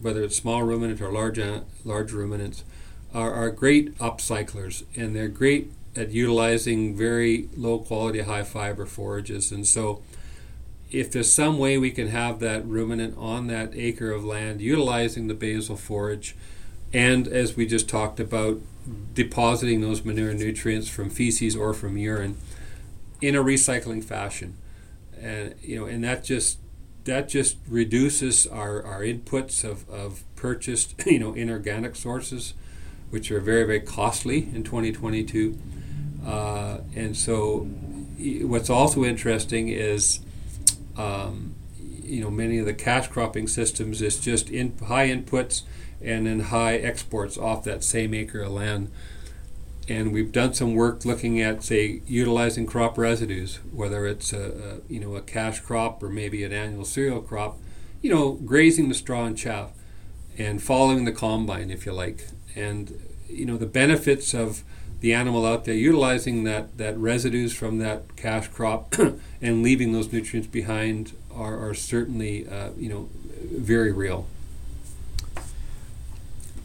whether 0.00 0.22
it's 0.22 0.36
small 0.36 0.62
ruminant 0.62 1.02
or 1.02 1.12
large 1.12 1.38
large 1.84 2.12
ruminants, 2.12 2.64
are, 3.12 3.34
are 3.34 3.50
great 3.50 3.94
upcyclers, 3.98 4.84
and 4.96 5.14
they're 5.14 5.28
great 5.28 5.72
at 5.94 6.10
utilizing 6.10 6.96
very 6.96 7.50
low 7.54 7.78
quality, 7.78 8.20
high 8.20 8.44
fiber 8.44 8.86
forages, 8.86 9.52
and 9.52 9.66
so 9.66 10.00
if 10.92 11.10
there's 11.10 11.32
some 11.32 11.58
way 11.58 11.78
we 11.78 11.90
can 11.90 12.08
have 12.08 12.38
that 12.40 12.64
ruminant 12.66 13.16
on 13.16 13.46
that 13.46 13.74
acre 13.74 14.12
of 14.12 14.24
land 14.24 14.60
utilizing 14.60 15.26
the 15.26 15.34
basal 15.34 15.76
forage, 15.76 16.36
and 16.92 17.26
as 17.26 17.56
we 17.56 17.66
just 17.66 17.88
talked 17.88 18.20
about, 18.20 18.60
depositing 19.14 19.80
those 19.80 20.04
manure 20.04 20.34
nutrients 20.34 20.88
from 20.88 21.08
feces 21.08 21.56
or 21.56 21.72
from 21.72 21.96
urine 21.96 22.36
in 23.22 23.34
a 23.34 23.42
recycling 23.42 24.04
fashion, 24.04 24.56
and 25.18 25.54
you 25.62 25.78
know, 25.80 25.86
and 25.86 26.04
that 26.04 26.24
just 26.24 26.58
that 27.04 27.28
just 27.28 27.56
reduces 27.66 28.46
our, 28.46 28.82
our 28.82 29.00
inputs 29.00 29.64
of, 29.64 29.88
of 29.88 30.22
purchased 30.36 30.94
you 31.06 31.18
know 31.18 31.32
inorganic 31.32 31.96
sources, 31.96 32.52
which 33.08 33.30
are 33.30 33.40
very 33.40 33.64
very 33.64 33.80
costly 33.80 34.48
in 34.54 34.62
2022, 34.62 35.58
uh, 36.26 36.78
and 36.94 37.16
so 37.16 37.60
what's 38.42 38.68
also 38.68 39.04
interesting 39.04 39.68
is 39.68 40.20
um, 40.96 41.54
you 41.78 42.20
know, 42.20 42.30
many 42.30 42.58
of 42.58 42.66
the 42.66 42.74
cash 42.74 43.08
cropping 43.08 43.48
systems 43.48 44.02
is 44.02 44.18
just 44.18 44.50
in 44.50 44.76
high 44.86 45.08
inputs 45.08 45.62
and 46.00 46.26
then 46.26 46.40
high 46.40 46.76
exports 46.76 47.38
off 47.38 47.64
that 47.64 47.84
same 47.84 48.12
acre 48.14 48.42
of 48.42 48.52
land. 48.52 48.90
And 49.88 50.12
we've 50.12 50.30
done 50.30 50.54
some 50.54 50.74
work 50.74 51.04
looking 51.04 51.40
at, 51.40 51.62
say, 51.64 52.02
utilizing 52.06 52.66
crop 52.66 52.96
residues, 52.96 53.56
whether 53.72 54.06
it's 54.06 54.32
a, 54.32 54.80
a 54.88 54.92
you 54.92 55.00
know 55.00 55.16
a 55.16 55.20
cash 55.20 55.60
crop 55.60 56.02
or 56.02 56.08
maybe 56.08 56.44
an 56.44 56.52
annual 56.52 56.84
cereal 56.84 57.20
crop, 57.20 57.58
you 58.00 58.08
know, 58.14 58.32
grazing 58.32 58.88
the 58.88 58.94
straw 58.94 59.24
and 59.24 59.36
chaff, 59.36 59.72
and 60.38 60.62
following 60.62 61.04
the 61.04 61.12
combine, 61.12 61.70
if 61.70 61.84
you 61.84 61.92
like. 61.92 62.28
And 62.54 63.00
you 63.28 63.44
know 63.44 63.56
the 63.56 63.66
benefits 63.66 64.34
of 64.34 64.62
the 65.02 65.12
animal 65.12 65.44
out 65.44 65.64
there 65.64 65.74
utilizing 65.74 66.44
that, 66.44 66.78
that 66.78 66.96
residues 66.96 67.52
from 67.52 67.78
that 67.78 68.16
cash 68.16 68.46
crop 68.46 68.94
and 69.42 69.62
leaving 69.62 69.92
those 69.92 70.12
nutrients 70.12 70.48
behind 70.48 71.12
are, 71.34 71.68
are 71.68 71.74
certainly 71.74 72.48
uh, 72.48 72.70
you 72.78 72.88
know 72.88 73.08
very 73.42 73.90
real. 73.90 74.28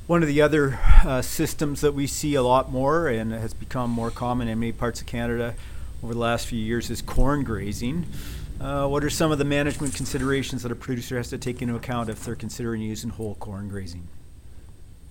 One 0.05 0.21
of 0.21 0.29
the 0.29 0.39
other 0.39 0.79
uh, 1.03 1.21
systems 1.23 1.81
that 1.81 1.93
we 1.93 2.05
see 2.05 2.35
a 2.35 2.43
lot 2.43 2.71
more 2.71 3.07
and 3.07 3.33
has 3.33 3.53
become 3.55 3.89
more 3.89 4.11
common 4.11 4.47
in 4.47 4.59
many 4.59 4.71
parts 4.71 5.01
of 5.01 5.07
Canada 5.07 5.55
over 6.03 6.13
the 6.13 6.19
last 6.19 6.45
few 6.45 6.59
years 6.59 6.91
is 6.91 7.01
corn 7.01 7.43
grazing. 7.43 8.05
Uh, 8.61 8.87
what 8.87 9.03
are 9.03 9.09
some 9.09 9.31
of 9.31 9.39
the 9.39 9.45
management 9.45 9.95
considerations 9.95 10.61
that 10.61 10.71
a 10.71 10.75
producer 10.75 11.17
has 11.17 11.29
to 11.29 11.39
take 11.39 11.61
into 11.61 11.75
account 11.75 12.07
if 12.07 12.23
they're 12.23 12.35
considering 12.35 12.81
using 12.81 13.09
whole 13.09 13.35
corn 13.35 13.67
grazing? 13.67 14.07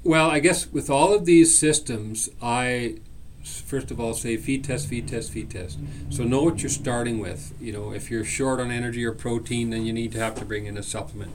Well, 0.02 0.30
I 0.30 0.38
guess 0.38 0.70
with 0.72 0.88
all 0.88 1.12
of 1.12 1.24
these 1.24 1.58
systems, 1.58 2.28
I 2.40 2.98
first 3.46 3.90
of 3.90 4.00
all 4.00 4.14
say 4.14 4.36
feed 4.36 4.64
test, 4.64 4.88
feed 4.88 5.08
test, 5.08 5.32
feed 5.32 5.50
test. 5.50 5.78
So 6.10 6.24
know 6.24 6.42
what 6.42 6.62
you're 6.62 6.70
starting 6.70 7.18
with. 7.18 7.54
You 7.60 7.72
know, 7.72 7.92
if 7.92 8.10
you're 8.10 8.24
short 8.24 8.60
on 8.60 8.70
energy 8.70 9.04
or 9.04 9.12
protein, 9.12 9.70
then 9.70 9.84
you 9.84 9.92
need 9.92 10.12
to 10.12 10.18
have 10.18 10.34
to 10.36 10.44
bring 10.44 10.66
in 10.66 10.76
a 10.76 10.82
supplement. 10.82 11.32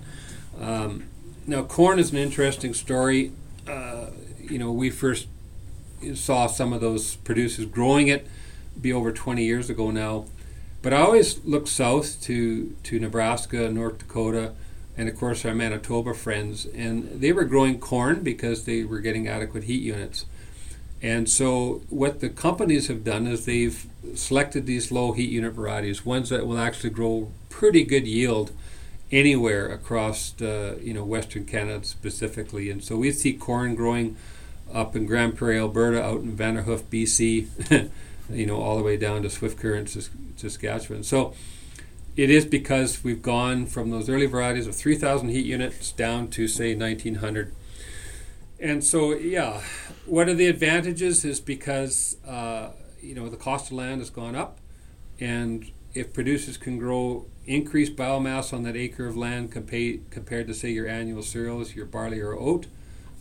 Um, 0.60 1.06
now, 1.48 1.64
corn 1.64 2.00
is 2.00 2.12
an 2.12 2.18
interesting 2.18 2.74
story. 2.74 3.32
Uh, 3.68 4.08
you 4.40 4.60
know, 4.60 4.72
we 4.72 4.90
first 4.90 5.28
saw 6.16 6.48
some 6.48 6.74
of 6.74 6.82
those 6.82 7.16
producers 7.18 7.66
growing 7.66 8.08
it, 8.08 8.28
be 8.80 8.92
over 8.92 9.12
20 9.12 9.44
years 9.44 9.70
ago 9.70 9.92
now. 9.92 10.26
But 10.82 10.94
I 10.94 10.98
always 10.98 11.44
look 11.46 11.68
south 11.68 12.22
to, 12.24 12.76
to 12.84 13.00
Nebraska, 13.00 13.70
North 13.70 14.00
Dakota, 14.00 14.54
and 14.98 15.08
of 15.08 15.18
course 15.18 15.46
our 15.46 15.54
Manitoba 15.54 16.14
friends, 16.14 16.66
and 16.66 17.22
they 17.22 17.32
were 17.32 17.44
growing 17.44 17.80
corn 17.80 18.22
because 18.24 18.66
they 18.66 18.84
were 18.84 19.00
getting 19.00 19.28
adequate 19.28 19.66
heat 19.66 19.82
units. 19.82 20.26
And 21.02 21.28
so, 21.28 21.82
what 21.90 22.20
the 22.20 22.30
companies 22.30 22.88
have 22.88 23.04
done 23.04 23.26
is 23.26 23.46
they've 23.46 23.88
selected 24.14 24.66
these 24.68 24.92
low 24.92 25.14
heat 25.14 25.30
unit 25.30 25.54
varieties, 25.54 26.06
ones 26.06 26.30
that 26.30 26.46
will 26.46 26.60
actually 26.60 26.92
grow 26.92 27.32
pretty 27.50 27.84
good 27.84 28.06
yield 28.06 28.52
anywhere 29.12 29.68
across 29.70 30.40
uh, 30.42 30.78
you 30.82 30.94
know 30.94 31.04
Western 31.04 31.46
Canada 31.46 31.84
specifically. 31.86 32.70
And 32.70 32.84
so 32.84 32.98
we 32.98 33.12
see 33.12 33.34
corn 33.34 33.76
growing 33.76 34.16
up 34.74 34.96
in 34.96 35.06
Grande 35.06 35.36
Prairie, 35.36 35.60
Alberta, 35.60 36.02
out 36.02 36.22
in 36.22 36.36
Vanderhoof, 36.36 36.84
BC, 36.84 37.90
you 38.30 38.46
know, 38.46 38.62
all 38.62 38.78
the 38.78 38.84
way 38.84 38.96
down 38.96 39.24
to 39.24 39.30
Swift 39.30 39.58
Current, 39.60 39.90
Saskatchewan. 40.38 41.04
So 41.04 41.34
it 42.16 42.30
is 42.30 42.46
because 42.46 43.04
we've 43.04 43.22
gone 43.22 43.66
from 43.66 43.90
those 43.90 44.10
early 44.10 44.26
varieties 44.26 44.68
of 44.68 44.76
3,000 44.76 45.30
heat 45.30 45.46
units 45.46 45.92
down 45.92 46.30
to 46.30 46.48
say 46.48 46.74
1,900 46.74 47.54
and 48.62 48.84
so, 48.84 49.14
yeah, 49.14 49.62
what 50.06 50.30
are 50.30 50.34
the 50.34 50.48
advantages 50.48 51.26
is 51.26 51.40
because, 51.40 52.18
uh, 52.28 52.70
you 53.02 53.16
know, 53.16 53.28
the 53.30 53.38
cost 53.38 53.72
of 53.72 53.78
land 53.78 54.02
has 54.02 54.10
gone 54.10 54.36
up. 54.36 54.60
And 55.20 55.72
if 55.94 56.14
producers 56.14 56.58
can 56.58 56.78
grow 56.78 57.26
increased 57.46 57.96
biomass 57.96 58.54
on 58.54 58.64
that 58.64 58.76
acre 58.76 59.08
of 59.08 59.18
land 59.18 59.52
compa- 59.52 60.02
compared 60.12 60.48
to, 60.48 60.54
say, 60.54 60.70
your 60.70 60.88
annual 60.88 61.24
cereals, 61.24 61.76
your 61.76 61.86
barley 61.86 62.20
or 62.20 62.34
oat, 62.34 62.68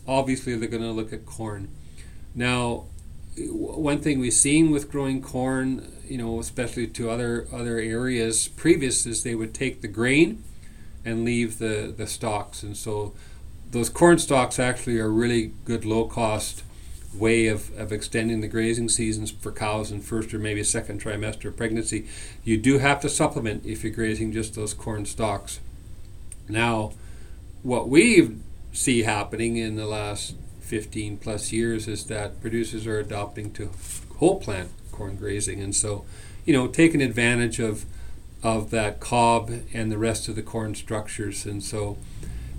obviously 0.07 0.55
they're 0.55 0.69
going 0.69 0.83
to 0.83 0.91
look 0.91 1.11
at 1.11 1.25
corn. 1.25 1.69
Now, 2.35 2.85
one 3.37 3.99
thing 3.99 4.19
we've 4.19 4.33
seen 4.33 4.71
with 4.71 4.91
growing 4.91 5.21
corn, 5.21 5.91
you 6.07 6.17
know, 6.17 6.39
especially 6.39 6.87
to 6.87 7.09
other 7.09 7.47
other 7.51 7.77
areas 7.77 8.47
previous, 8.49 9.05
is 9.05 9.23
they 9.23 9.35
would 9.35 9.53
take 9.53 9.81
the 9.81 9.87
grain 9.87 10.43
and 11.05 11.23
leave 11.23 11.57
the 11.57 11.93
the 11.95 12.07
stalks, 12.07 12.61
and 12.61 12.75
so 12.75 13.13
those 13.71 13.89
corn 13.89 14.19
stalks 14.19 14.59
actually 14.59 14.99
are 14.99 15.09
really 15.09 15.53
good 15.65 15.85
low 15.85 16.05
cost 16.05 16.63
way 17.13 17.47
of, 17.47 17.77
of 17.77 17.91
extending 17.91 18.41
the 18.41 18.47
grazing 18.47 18.87
seasons 18.87 19.31
for 19.31 19.51
cows 19.51 19.91
in 19.91 20.01
first 20.01 20.33
or 20.33 20.39
maybe 20.39 20.63
second 20.63 21.01
trimester 21.01 21.45
of 21.45 21.57
pregnancy. 21.57 22.07
You 22.43 22.57
do 22.57 22.77
have 22.77 23.01
to 23.01 23.09
supplement 23.09 23.65
if 23.65 23.83
you're 23.83 23.93
grazing 23.93 24.31
just 24.31 24.55
those 24.55 24.73
corn 24.73 25.05
stalks. 25.05 25.59
Now, 26.47 26.93
what 27.63 27.89
we 27.89 28.37
see 28.73 29.03
happening 29.03 29.57
in 29.57 29.75
the 29.75 29.85
last 29.85 30.35
15 30.61 31.17
plus 31.17 31.51
years 31.51 31.87
is 31.87 32.05
that 32.05 32.39
producers 32.41 32.87
are 32.87 32.99
adopting 32.99 33.51
to 33.53 33.71
whole 34.17 34.39
plant 34.39 34.69
corn 34.91 35.15
grazing, 35.15 35.61
and 35.61 35.75
so 35.75 36.05
you 36.45 36.53
know 36.53 36.67
taking 36.67 37.01
advantage 37.01 37.59
of 37.59 37.85
of 38.43 38.71
that 38.71 38.99
cob 38.99 39.51
and 39.73 39.91
the 39.91 39.97
rest 39.97 40.27
of 40.27 40.35
the 40.35 40.41
corn 40.41 40.73
structures, 40.75 41.45
and 41.45 41.63
so 41.63 41.97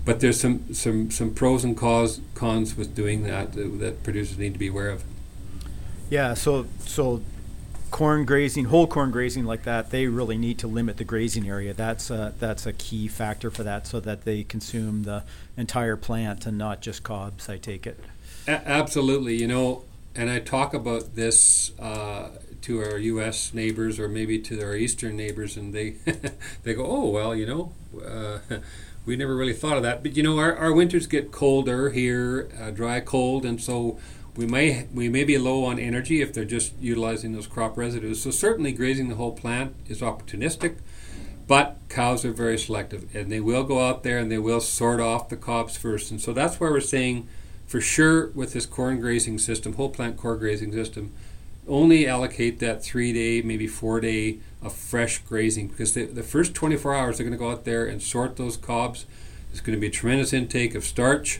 but 0.05 0.19
there's 0.19 0.39
some 0.39 0.73
some 0.73 1.11
some 1.11 1.33
pros 1.33 1.63
and 1.63 1.77
cons 1.77 2.21
cons 2.35 2.75
with 2.75 2.95
doing 2.95 3.23
that 3.23 3.49
uh, 3.49 3.69
that 3.79 4.03
producers 4.03 4.37
need 4.37 4.53
to 4.53 4.59
be 4.59 4.67
aware 4.67 4.89
of. 4.89 5.03
Yeah, 6.09 6.33
so 6.33 6.67
so 6.79 7.21
corn 7.93 8.25
grazing, 8.25 8.65
whole 8.65 8.87
corn 8.87 9.11
grazing 9.11 9.45
like 9.45 9.63
that, 9.63 9.91
they 9.91 10.07
really 10.07 10.35
need 10.35 10.57
to 10.57 10.67
limit 10.67 10.97
the 10.97 11.03
grazing 11.03 11.47
area. 11.47 11.73
That's 11.75 12.09
a, 12.09 12.33
that's 12.39 12.65
a 12.65 12.73
key 12.73 13.07
factor 13.07 13.51
for 13.51 13.61
that, 13.63 13.85
so 13.85 13.99
that 13.99 14.25
they 14.25 14.43
consume 14.43 15.03
the 15.03 15.23
entire 15.55 15.95
plant 15.95 16.47
and 16.47 16.57
not 16.57 16.81
just 16.81 17.03
cobs. 17.03 17.47
I 17.47 17.57
take 17.57 17.85
it. 17.85 17.99
A- 18.47 18.67
absolutely, 18.67 19.35
you 19.39 19.47
know, 19.47 19.83
and 20.15 20.29
I 20.29 20.39
talk 20.39 20.73
about 20.73 21.15
this 21.15 21.71
uh, 21.79 22.29
to 22.63 22.79
our 22.79 22.97
U.S. 22.97 23.53
neighbors 23.53 23.99
or 23.99 24.07
maybe 24.09 24.39
to 24.39 24.61
our 24.63 24.75
Eastern 24.75 25.15
neighbors, 25.15 25.55
and 25.55 25.71
they 25.71 25.91
they 26.63 26.73
go, 26.73 26.85
"Oh 26.85 27.09
well, 27.09 27.35
you 27.35 27.45
know." 27.45 27.73
Uh, 28.03 28.39
we 29.05 29.15
never 29.15 29.35
really 29.35 29.53
thought 29.53 29.77
of 29.77 29.83
that. 29.83 30.03
But 30.03 30.15
you 30.15 30.23
know, 30.23 30.39
our, 30.39 30.55
our 30.55 30.73
winters 30.73 31.07
get 31.07 31.31
colder 31.31 31.89
here, 31.89 32.49
uh, 32.59 32.71
dry, 32.71 32.99
cold, 32.99 33.45
and 33.45 33.61
so 33.61 33.99
we 34.35 34.45
may 34.45 34.87
we 34.93 35.09
may 35.09 35.23
be 35.23 35.37
low 35.37 35.63
on 35.65 35.77
energy 35.79 36.21
if 36.21 36.33
they're 36.33 36.45
just 36.45 36.73
utilizing 36.79 37.33
those 37.33 37.47
crop 37.47 37.77
residues. 37.77 38.21
So 38.21 38.31
certainly, 38.31 38.71
grazing 38.71 39.09
the 39.09 39.15
whole 39.15 39.33
plant 39.33 39.75
is 39.87 40.01
opportunistic, 40.01 40.77
but 41.47 41.77
cows 41.89 42.25
are 42.25 42.31
very 42.31 42.57
selective, 42.57 43.13
and 43.15 43.31
they 43.31 43.39
will 43.39 43.63
go 43.63 43.85
out 43.85 44.03
there 44.03 44.17
and 44.17 44.31
they 44.31 44.37
will 44.37 44.61
sort 44.61 44.99
off 44.99 45.29
the 45.29 45.37
cobs 45.37 45.77
first. 45.77 46.09
And 46.11 46.19
so 46.19 46.33
that's 46.33 46.59
why 46.59 46.69
we're 46.69 46.79
saying, 46.79 47.27
for 47.67 47.81
sure, 47.81 48.29
with 48.31 48.53
this 48.53 48.65
corn 48.65 48.99
grazing 48.99 49.37
system, 49.37 49.73
whole 49.73 49.89
plant 49.89 50.17
corn 50.17 50.39
grazing 50.39 50.71
system, 50.71 51.13
only 51.67 52.07
allocate 52.07 52.59
that 52.59 52.83
three 52.83 53.13
day, 53.13 53.41
maybe 53.41 53.67
four 53.67 53.99
day 53.99 54.39
of 54.61 54.73
fresh 54.73 55.19
grazing 55.19 55.67
because 55.67 55.93
the, 55.93 56.05
the 56.05 56.23
first 56.23 56.53
24 56.53 56.95
hours 56.95 57.17
they're 57.17 57.25
going 57.25 57.37
to 57.37 57.43
go 57.43 57.51
out 57.51 57.65
there 57.65 57.85
and 57.85 58.01
sort 58.01 58.37
those 58.37 58.57
cobs. 58.57 59.05
There's 59.49 59.61
going 59.61 59.75
to 59.75 59.79
be 59.79 59.87
a 59.87 59.91
tremendous 59.91 60.33
intake 60.33 60.73
of 60.75 60.83
starch, 60.83 61.39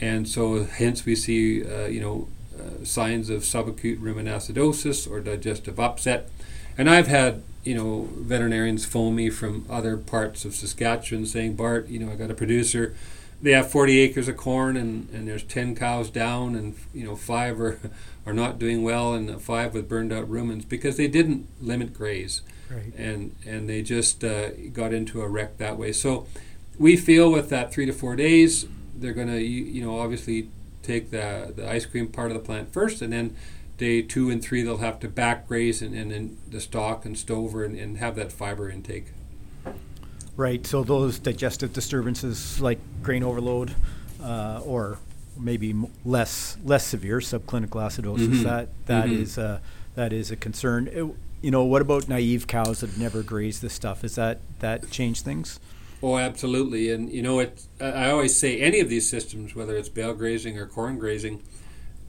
and 0.00 0.28
so 0.28 0.64
hence 0.64 1.04
we 1.04 1.14
see 1.14 1.64
uh, 1.64 1.86
you 1.86 2.00
know 2.00 2.28
uh, 2.58 2.84
signs 2.84 3.30
of 3.30 3.42
subacute 3.42 3.98
rumen 3.98 4.24
acidosis 4.24 5.10
or 5.10 5.20
digestive 5.20 5.78
upset. 5.78 6.30
And 6.78 6.88
I've 6.88 7.08
had 7.08 7.42
you 7.64 7.74
know 7.74 8.08
veterinarians 8.16 8.84
phone 8.84 9.14
me 9.14 9.30
from 9.30 9.66
other 9.68 9.96
parts 9.96 10.44
of 10.44 10.54
Saskatchewan 10.54 11.26
saying, 11.26 11.56
Bart, 11.56 11.88
you 11.88 11.98
know 11.98 12.10
I 12.10 12.16
got 12.16 12.30
a 12.30 12.34
producer 12.34 12.94
they 13.42 13.50
have 13.50 13.70
40 13.70 13.98
acres 13.98 14.28
of 14.28 14.36
corn 14.36 14.76
and, 14.76 15.08
and 15.10 15.26
there's 15.26 15.42
10 15.42 15.74
cows 15.74 16.08
down 16.08 16.54
and 16.54 16.76
you 16.94 17.04
know 17.04 17.16
five 17.16 17.60
are 17.60 17.78
are 18.26 18.32
not 18.32 18.58
doing 18.58 18.82
well 18.82 19.14
and 19.14 19.42
five 19.42 19.74
with 19.74 19.88
burned 19.88 20.12
out 20.12 20.30
rumens 20.30 20.66
because 20.68 20.96
they 20.96 21.08
didn't 21.08 21.48
limit 21.60 21.92
graze. 21.92 22.42
Right. 22.70 22.94
and 22.96 23.36
and 23.44 23.68
they 23.68 23.82
just 23.82 24.24
uh, 24.24 24.50
got 24.72 24.94
into 24.94 25.20
a 25.20 25.28
wreck 25.28 25.58
that 25.58 25.76
way. 25.76 25.92
So 25.92 26.26
we 26.78 26.96
feel 26.96 27.30
with 27.30 27.50
that 27.50 27.70
three 27.72 27.84
to 27.84 27.92
four 27.92 28.16
days 28.16 28.66
they're 28.94 29.12
going 29.12 29.28
to 29.28 29.40
you, 29.42 29.64
you 29.64 29.84
know 29.84 29.98
obviously 29.98 30.48
take 30.82 31.10
the 31.10 31.52
the 31.54 31.68
ice 31.68 31.84
cream 31.84 32.08
part 32.08 32.30
of 32.30 32.36
the 32.36 32.42
plant 32.42 32.72
first 32.72 33.02
and 33.02 33.12
then 33.12 33.36
day 33.76 34.00
two 34.00 34.30
and 34.30 34.42
three 34.42 34.62
they'll 34.62 34.78
have 34.78 35.00
to 35.00 35.08
back 35.08 35.46
graze 35.46 35.82
and, 35.82 35.94
and 35.94 36.10
then 36.10 36.38
the 36.48 36.60
stalk 36.60 37.04
and 37.04 37.18
stover 37.18 37.64
and, 37.64 37.76
and 37.76 37.98
have 37.98 38.16
that 38.16 38.32
fiber 38.32 38.70
intake 38.70 39.08
Right. 40.36 40.66
So 40.66 40.82
those 40.82 41.18
digestive 41.18 41.72
disturbances 41.72 42.60
like 42.60 42.78
grain 43.02 43.22
overload, 43.22 43.74
uh, 44.22 44.60
or 44.64 44.98
maybe 45.38 45.70
m- 45.70 45.86
less 46.04 46.56
less 46.64 46.86
severe 46.86 47.18
subclinical 47.18 47.80
acidosis. 47.82 48.28
Mhm. 48.28 48.42
That 48.44 48.68
that 48.86 49.08
Mhm. 49.08 49.20
is 49.22 49.36
a 49.38 49.60
that 49.94 50.12
is 50.12 50.30
a 50.30 50.36
concern. 50.36 50.88
It- 50.88 51.14
you 51.42 51.50
know, 51.50 51.64
what 51.64 51.82
about 51.82 52.08
naive 52.08 52.46
cows 52.46 52.80
that 52.80 52.90
have 52.90 52.98
never 52.98 53.22
grazed 53.22 53.62
this 53.62 53.72
stuff? 53.74 54.04
Is 54.04 54.14
that 54.14 54.40
that 54.60 54.90
change 54.90 55.20
things? 55.22 55.58
Oh, 56.02 56.16
absolutely. 56.16 56.90
And 56.90 57.10
you 57.12 57.20
know, 57.22 57.40
it. 57.40 57.62
I 57.80 57.84
I 58.06 58.10
always 58.10 58.34
say 58.36 58.58
any 58.60 58.80
of 58.80 58.88
these 58.88 59.08
systems, 59.08 59.54
whether 59.54 59.76
it's 59.76 59.88
bale 59.90 60.14
grazing 60.14 60.56
or 60.56 60.66
corn 60.66 60.98
grazing, 60.98 61.42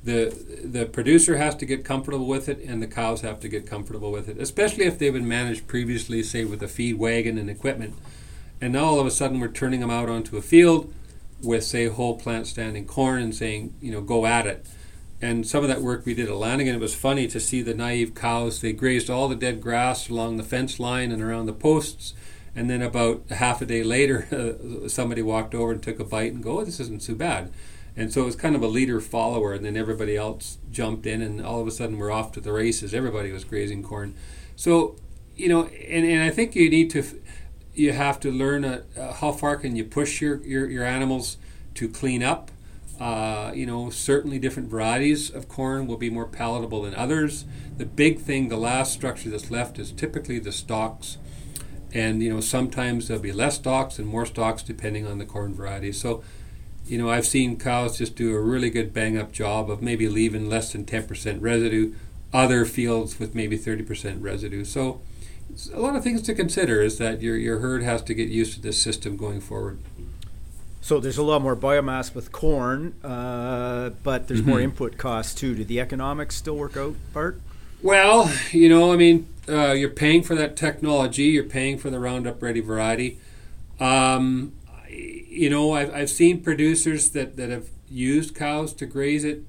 the 0.03 0.61
the 0.63 0.85
producer 0.85 1.37
has 1.37 1.55
to 1.55 1.65
get 1.65 1.85
comfortable 1.85 2.27
with 2.27 2.49
it, 2.49 2.59
and 2.59 2.81
the 2.81 2.87
cows 2.87 3.21
have 3.21 3.39
to 3.41 3.47
get 3.47 3.65
comfortable 3.65 4.11
with 4.11 4.27
it. 4.27 4.37
Especially 4.37 4.85
if 4.85 4.97
they've 4.97 5.13
been 5.13 5.27
managed 5.27 5.67
previously, 5.67 6.23
say 6.23 6.45
with 6.45 6.61
a 6.61 6.67
feed 6.67 6.97
wagon 6.97 7.37
and 7.37 7.49
equipment, 7.49 7.95
and 8.61 8.73
now 8.73 8.85
all 8.85 8.99
of 8.99 9.07
a 9.07 9.11
sudden 9.11 9.39
we're 9.39 9.47
turning 9.47 9.79
them 9.79 9.91
out 9.91 10.09
onto 10.09 10.37
a 10.37 10.41
field 10.41 10.93
with 11.41 11.63
say 11.63 11.87
whole 11.87 12.17
plant 12.17 12.47
standing 12.47 12.85
corn 12.85 13.21
and 13.21 13.35
saying, 13.35 13.73
you 13.81 13.91
know, 13.91 14.01
go 14.01 14.25
at 14.25 14.47
it. 14.47 14.65
And 15.21 15.47
some 15.47 15.63
of 15.63 15.69
that 15.69 15.81
work 15.81 16.05
we 16.05 16.13
did 16.13 16.27
at 16.27 16.35
Lanigan, 16.35 16.75
it 16.75 16.81
was 16.81 16.95
funny 16.95 17.27
to 17.27 17.39
see 17.39 17.61
the 17.61 17.73
naive 17.73 18.13
cows. 18.13 18.59
They 18.59 18.73
grazed 18.73 19.09
all 19.09 19.29
the 19.29 19.35
dead 19.35 19.61
grass 19.61 20.09
along 20.09 20.35
the 20.35 20.43
fence 20.43 20.79
line 20.79 21.11
and 21.11 21.21
around 21.21 21.45
the 21.45 21.53
posts 21.53 22.13
and 22.55 22.69
then 22.69 22.81
about 22.81 23.23
half 23.29 23.61
a 23.61 23.65
day 23.65 23.83
later, 23.83 24.27
somebody 24.87 25.21
walked 25.21 25.55
over 25.55 25.71
and 25.71 25.81
took 25.81 25.99
a 25.99 26.03
bite 26.03 26.33
and 26.33 26.43
go, 26.43 26.59
oh, 26.59 26.63
this 26.63 26.79
isn't 26.79 27.01
too 27.01 27.15
bad. 27.15 27.51
And 27.95 28.11
so 28.11 28.23
it 28.23 28.25
was 28.25 28.35
kind 28.35 28.55
of 28.55 28.63
a 28.63 28.67
leader 28.67 28.99
follower, 28.99 29.53
and 29.53 29.63
then 29.63 29.77
everybody 29.77 30.15
else 30.15 30.57
jumped 30.71 31.05
in, 31.05 31.21
and 31.21 31.45
all 31.45 31.61
of 31.61 31.67
a 31.67 31.71
sudden 31.71 31.97
we're 31.97 32.11
off 32.11 32.31
to 32.33 32.41
the 32.41 32.51
races. 32.51 32.93
Everybody 32.93 33.31
was 33.31 33.43
grazing 33.43 33.83
corn. 33.83 34.15
So, 34.55 34.95
you 35.35 35.47
know, 35.47 35.65
and, 35.65 36.05
and 36.05 36.23
I 36.23 36.29
think 36.29 36.55
you 36.55 36.69
need 36.69 36.89
to, 36.91 37.03
you 37.73 37.91
have 37.91 38.19
to 38.21 38.31
learn 38.31 38.65
uh, 38.65 38.83
uh, 38.97 39.13
how 39.13 39.31
far 39.31 39.57
can 39.57 39.75
you 39.75 39.83
push 39.83 40.21
your, 40.21 40.41
your, 40.43 40.67
your 40.69 40.83
animals 40.83 41.37
to 41.75 41.87
clean 41.87 42.23
up. 42.23 42.49
Uh, 42.99 43.51
you 43.53 43.65
know, 43.65 43.89
certainly 43.89 44.39
different 44.39 44.69
varieties 44.69 45.29
of 45.29 45.47
corn 45.47 45.87
will 45.87 45.97
be 45.97 46.09
more 46.09 46.25
palatable 46.25 46.83
than 46.83 46.95
others. 46.95 47.45
The 47.77 47.85
big 47.85 48.19
thing, 48.19 48.49
the 48.49 48.57
last 48.57 48.93
structure 48.93 49.29
that's 49.29 49.51
left, 49.51 49.77
is 49.79 49.91
typically 49.91 50.39
the 50.39 50.51
stalks 50.51 51.17
and 51.93 52.23
you 52.23 52.33
know 52.33 52.39
sometimes 52.39 53.07
there'll 53.07 53.21
be 53.21 53.31
less 53.31 53.55
stalks 53.55 53.99
and 53.99 54.07
more 54.07 54.25
stalks 54.25 54.63
depending 54.63 55.05
on 55.05 55.19
the 55.19 55.25
corn 55.25 55.53
variety. 55.53 55.91
So, 55.91 56.23
you 56.85 56.97
know, 56.97 57.09
I've 57.09 57.25
seen 57.25 57.57
cows 57.57 57.97
just 57.97 58.15
do 58.15 58.33
a 58.35 58.39
really 58.41 58.69
good 58.69 58.93
bang 58.93 59.17
up 59.17 59.31
job 59.31 59.69
of 59.69 59.81
maybe 59.81 60.07
leaving 60.09 60.49
less 60.49 60.71
than 60.73 60.85
10% 60.85 61.41
residue, 61.41 61.93
other 62.33 62.65
fields 62.65 63.19
with 63.19 63.33
maybe 63.35 63.57
30% 63.57 64.21
residue. 64.21 64.65
So, 64.65 65.01
a 65.73 65.79
lot 65.79 65.95
of 65.95 66.03
things 66.03 66.21
to 66.23 66.33
consider 66.33 66.81
is 66.81 66.97
that 66.97 67.21
your 67.21 67.35
your 67.37 67.59
herd 67.59 67.83
has 67.83 68.01
to 68.03 68.13
get 68.13 68.29
used 68.29 68.53
to 68.55 68.61
this 68.61 68.81
system 68.81 69.17
going 69.17 69.39
forward. 69.41 69.77
So 70.81 70.99
there's 70.99 71.17
a 71.17 71.23
lot 71.23 71.41
more 71.41 71.55
biomass 71.55 72.13
with 72.15 72.31
corn, 72.31 72.93
uh, 73.03 73.91
but 74.03 74.27
there's 74.27 74.41
more 74.43 74.57
Mhm. 74.57 74.63
input 74.63 74.97
costs 74.97 75.33
too. 75.35 75.53
Do 75.55 75.63
the 75.63 75.79
economics 75.79 76.35
still 76.35 76.57
work 76.57 76.75
out, 76.75 76.95
Bart? 77.13 77.39
Well, 77.81 78.31
you 78.51 78.67
know, 78.67 78.91
I 78.91 78.97
mean, 78.97 79.27
uh, 79.47 79.71
you're 79.73 79.89
paying 79.89 80.23
for 80.23 80.35
that 80.35 80.55
technology. 80.57 81.23
You're 81.25 81.43
paying 81.43 81.77
for 81.77 81.89
the 81.89 81.99
Roundup 81.99 82.41
Ready 82.41 82.59
variety. 82.61 83.17
Um, 83.79 84.53
you 85.33 85.49
know, 85.49 85.73
I've, 85.73 85.93
I've 85.93 86.09
seen 86.09 86.41
producers 86.41 87.09
that, 87.11 87.37
that 87.37 87.49
have 87.49 87.69
used 87.89 88.35
cows 88.35 88.71
to 88.73 88.85
graze 88.85 89.23
it, 89.23 89.41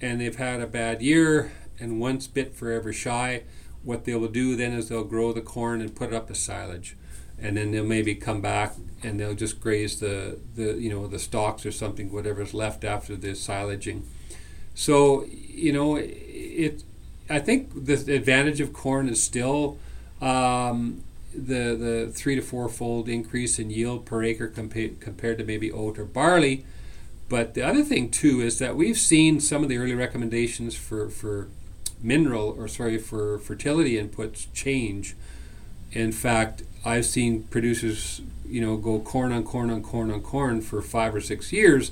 and 0.00 0.20
they've 0.20 0.36
had 0.36 0.60
a 0.60 0.66
bad 0.66 1.02
year, 1.02 1.52
and 1.80 2.00
once 2.00 2.26
bit 2.26 2.54
forever 2.54 2.92
shy. 2.92 3.42
What 3.82 4.04
they 4.04 4.14
will 4.14 4.28
do 4.28 4.56
then 4.56 4.72
is 4.72 4.88
they'll 4.88 5.04
grow 5.04 5.32
the 5.32 5.40
corn 5.40 5.80
and 5.80 5.94
put 5.94 6.08
it 6.08 6.14
up 6.14 6.30
as 6.30 6.38
silage, 6.38 6.96
and 7.38 7.56
then 7.56 7.72
they'll 7.72 7.84
maybe 7.84 8.14
come 8.14 8.40
back 8.40 8.74
and 9.02 9.20
they'll 9.20 9.34
just 9.34 9.60
graze 9.60 10.00
the, 10.00 10.38
the 10.54 10.74
you 10.74 10.90
know 10.90 11.06
the 11.06 11.18
stalks 11.18 11.66
or 11.66 11.72
something, 11.72 12.10
whatever's 12.12 12.54
left 12.54 12.84
after 12.84 13.14
the 13.16 13.34
silaging. 13.34 14.04
So 14.74 15.24
you 15.28 15.72
know, 15.72 15.96
it. 15.96 16.82
I 17.28 17.40
think 17.40 17.86
the 17.86 17.94
advantage 18.14 18.60
of 18.60 18.72
corn 18.72 19.08
is 19.08 19.22
still 19.22 19.78
um, 20.20 21.02
the 21.36 21.76
the 21.76 22.12
three 22.14 22.34
to 22.34 22.40
four 22.42 22.68
fold 22.68 23.08
increase 23.08 23.58
in 23.58 23.70
yield 23.70 24.04
per 24.06 24.22
acre 24.22 24.48
compa- 24.48 24.98
compared 25.00 25.38
to 25.38 25.44
maybe 25.44 25.70
oat 25.70 25.98
or 25.98 26.04
barley. 26.04 26.64
But 27.28 27.54
the 27.54 27.62
other 27.62 27.82
thing 27.82 28.10
too 28.10 28.40
is 28.40 28.58
that 28.58 28.76
we've 28.76 28.98
seen 28.98 29.40
some 29.40 29.62
of 29.62 29.68
the 29.68 29.78
early 29.78 29.94
recommendations 29.94 30.76
for, 30.76 31.08
for 31.10 31.48
mineral 32.00 32.54
or 32.56 32.68
sorry 32.68 32.98
for 32.98 33.38
fertility 33.38 34.00
inputs 34.00 34.46
change. 34.54 35.16
In 35.92 36.12
fact, 36.12 36.62
I've 36.84 37.06
seen 37.06 37.44
producers 37.44 38.20
you 38.48 38.60
know 38.60 38.76
go 38.76 39.00
corn 39.00 39.32
on 39.32 39.42
corn 39.44 39.70
on 39.70 39.82
corn 39.82 40.10
on 40.10 40.20
corn 40.22 40.60
for 40.60 40.80
five 40.82 41.14
or 41.14 41.20
six 41.20 41.52
years, 41.52 41.90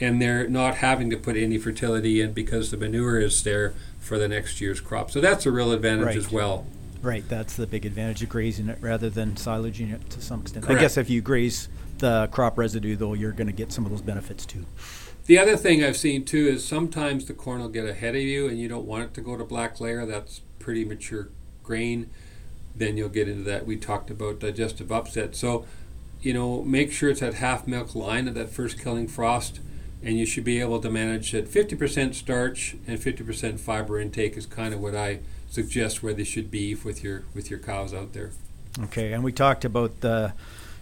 and 0.00 0.20
they're 0.20 0.48
not 0.48 0.76
having 0.76 1.10
to 1.10 1.16
put 1.16 1.36
any 1.36 1.58
fertility 1.58 2.20
in 2.20 2.32
because 2.32 2.70
the 2.70 2.76
manure 2.78 3.20
is 3.20 3.42
there 3.42 3.74
for 3.98 4.18
the 4.18 4.28
next 4.28 4.60
year's 4.62 4.80
crop. 4.80 5.10
So 5.10 5.20
that's 5.20 5.44
a 5.44 5.52
real 5.52 5.72
advantage 5.72 6.06
Right. 6.06 6.16
as 6.16 6.32
well. 6.32 6.66
Right, 7.02 7.26
that's 7.28 7.56
the 7.56 7.66
big 7.66 7.86
advantage 7.86 8.22
of 8.22 8.28
grazing 8.28 8.68
it 8.68 8.78
rather 8.80 9.08
than 9.08 9.36
silaging 9.36 9.88
it 9.90 10.10
to 10.10 10.20
some 10.20 10.42
extent. 10.42 10.68
I 10.68 10.74
guess 10.74 10.98
if 10.98 11.08
you 11.08 11.22
graze 11.22 11.68
the 11.98 12.28
crop 12.30 12.58
residue, 12.58 12.96
though, 12.96 13.14
you're 13.14 13.32
going 13.32 13.46
to 13.46 13.54
get 13.54 13.72
some 13.72 13.84
of 13.86 13.90
those 13.90 14.02
benefits 14.02 14.44
too. 14.44 14.66
The 15.26 15.38
other 15.38 15.56
thing 15.56 15.84
I've 15.84 15.96
seen 15.96 16.24
too 16.24 16.46
is 16.48 16.66
sometimes 16.66 17.26
the 17.26 17.34
corn 17.34 17.60
will 17.60 17.68
get 17.68 17.86
ahead 17.86 18.16
of 18.16 18.22
you 18.22 18.48
and 18.48 18.58
you 18.58 18.68
don't 18.68 18.84
want 18.84 19.04
it 19.04 19.14
to 19.14 19.20
go 19.20 19.36
to 19.36 19.44
black 19.44 19.80
layer. 19.80 20.04
That's 20.04 20.40
pretty 20.58 20.84
mature 20.84 21.28
grain. 21.62 22.10
Then 22.74 22.96
you'll 22.96 23.08
get 23.08 23.28
into 23.28 23.44
that. 23.44 23.66
We 23.66 23.76
talked 23.76 24.10
about 24.10 24.40
digestive 24.40 24.90
upset. 24.90 25.36
So, 25.36 25.66
you 26.20 26.34
know, 26.34 26.62
make 26.62 26.92
sure 26.92 27.10
it's 27.10 27.22
at 27.22 27.34
half 27.34 27.66
milk 27.66 27.94
line 27.94 28.28
at 28.28 28.34
that 28.34 28.50
first 28.50 28.78
killing 28.78 29.08
frost, 29.08 29.60
and 30.02 30.18
you 30.18 30.26
should 30.26 30.44
be 30.44 30.60
able 30.60 30.80
to 30.80 30.90
manage 30.90 31.34
at 31.34 31.46
50% 31.46 32.14
starch 32.14 32.76
and 32.86 32.98
50% 32.98 33.60
fiber 33.60 34.00
intake 34.00 34.36
is 34.36 34.46
kind 34.46 34.74
of 34.74 34.80
what 34.80 34.94
I 34.94 35.20
suggest 35.50 36.02
where 36.02 36.14
they 36.14 36.24
should 36.24 36.50
be 36.50 36.74
with 36.74 37.04
your 37.04 37.24
with 37.34 37.50
your 37.50 37.58
cows 37.58 37.92
out 37.92 38.12
there. 38.12 38.30
Okay, 38.84 39.12
and 39.12 39.22
we 39.24 39.32
talked 39.32 39.64
about 39.64 40.00
the, 40.00 40.32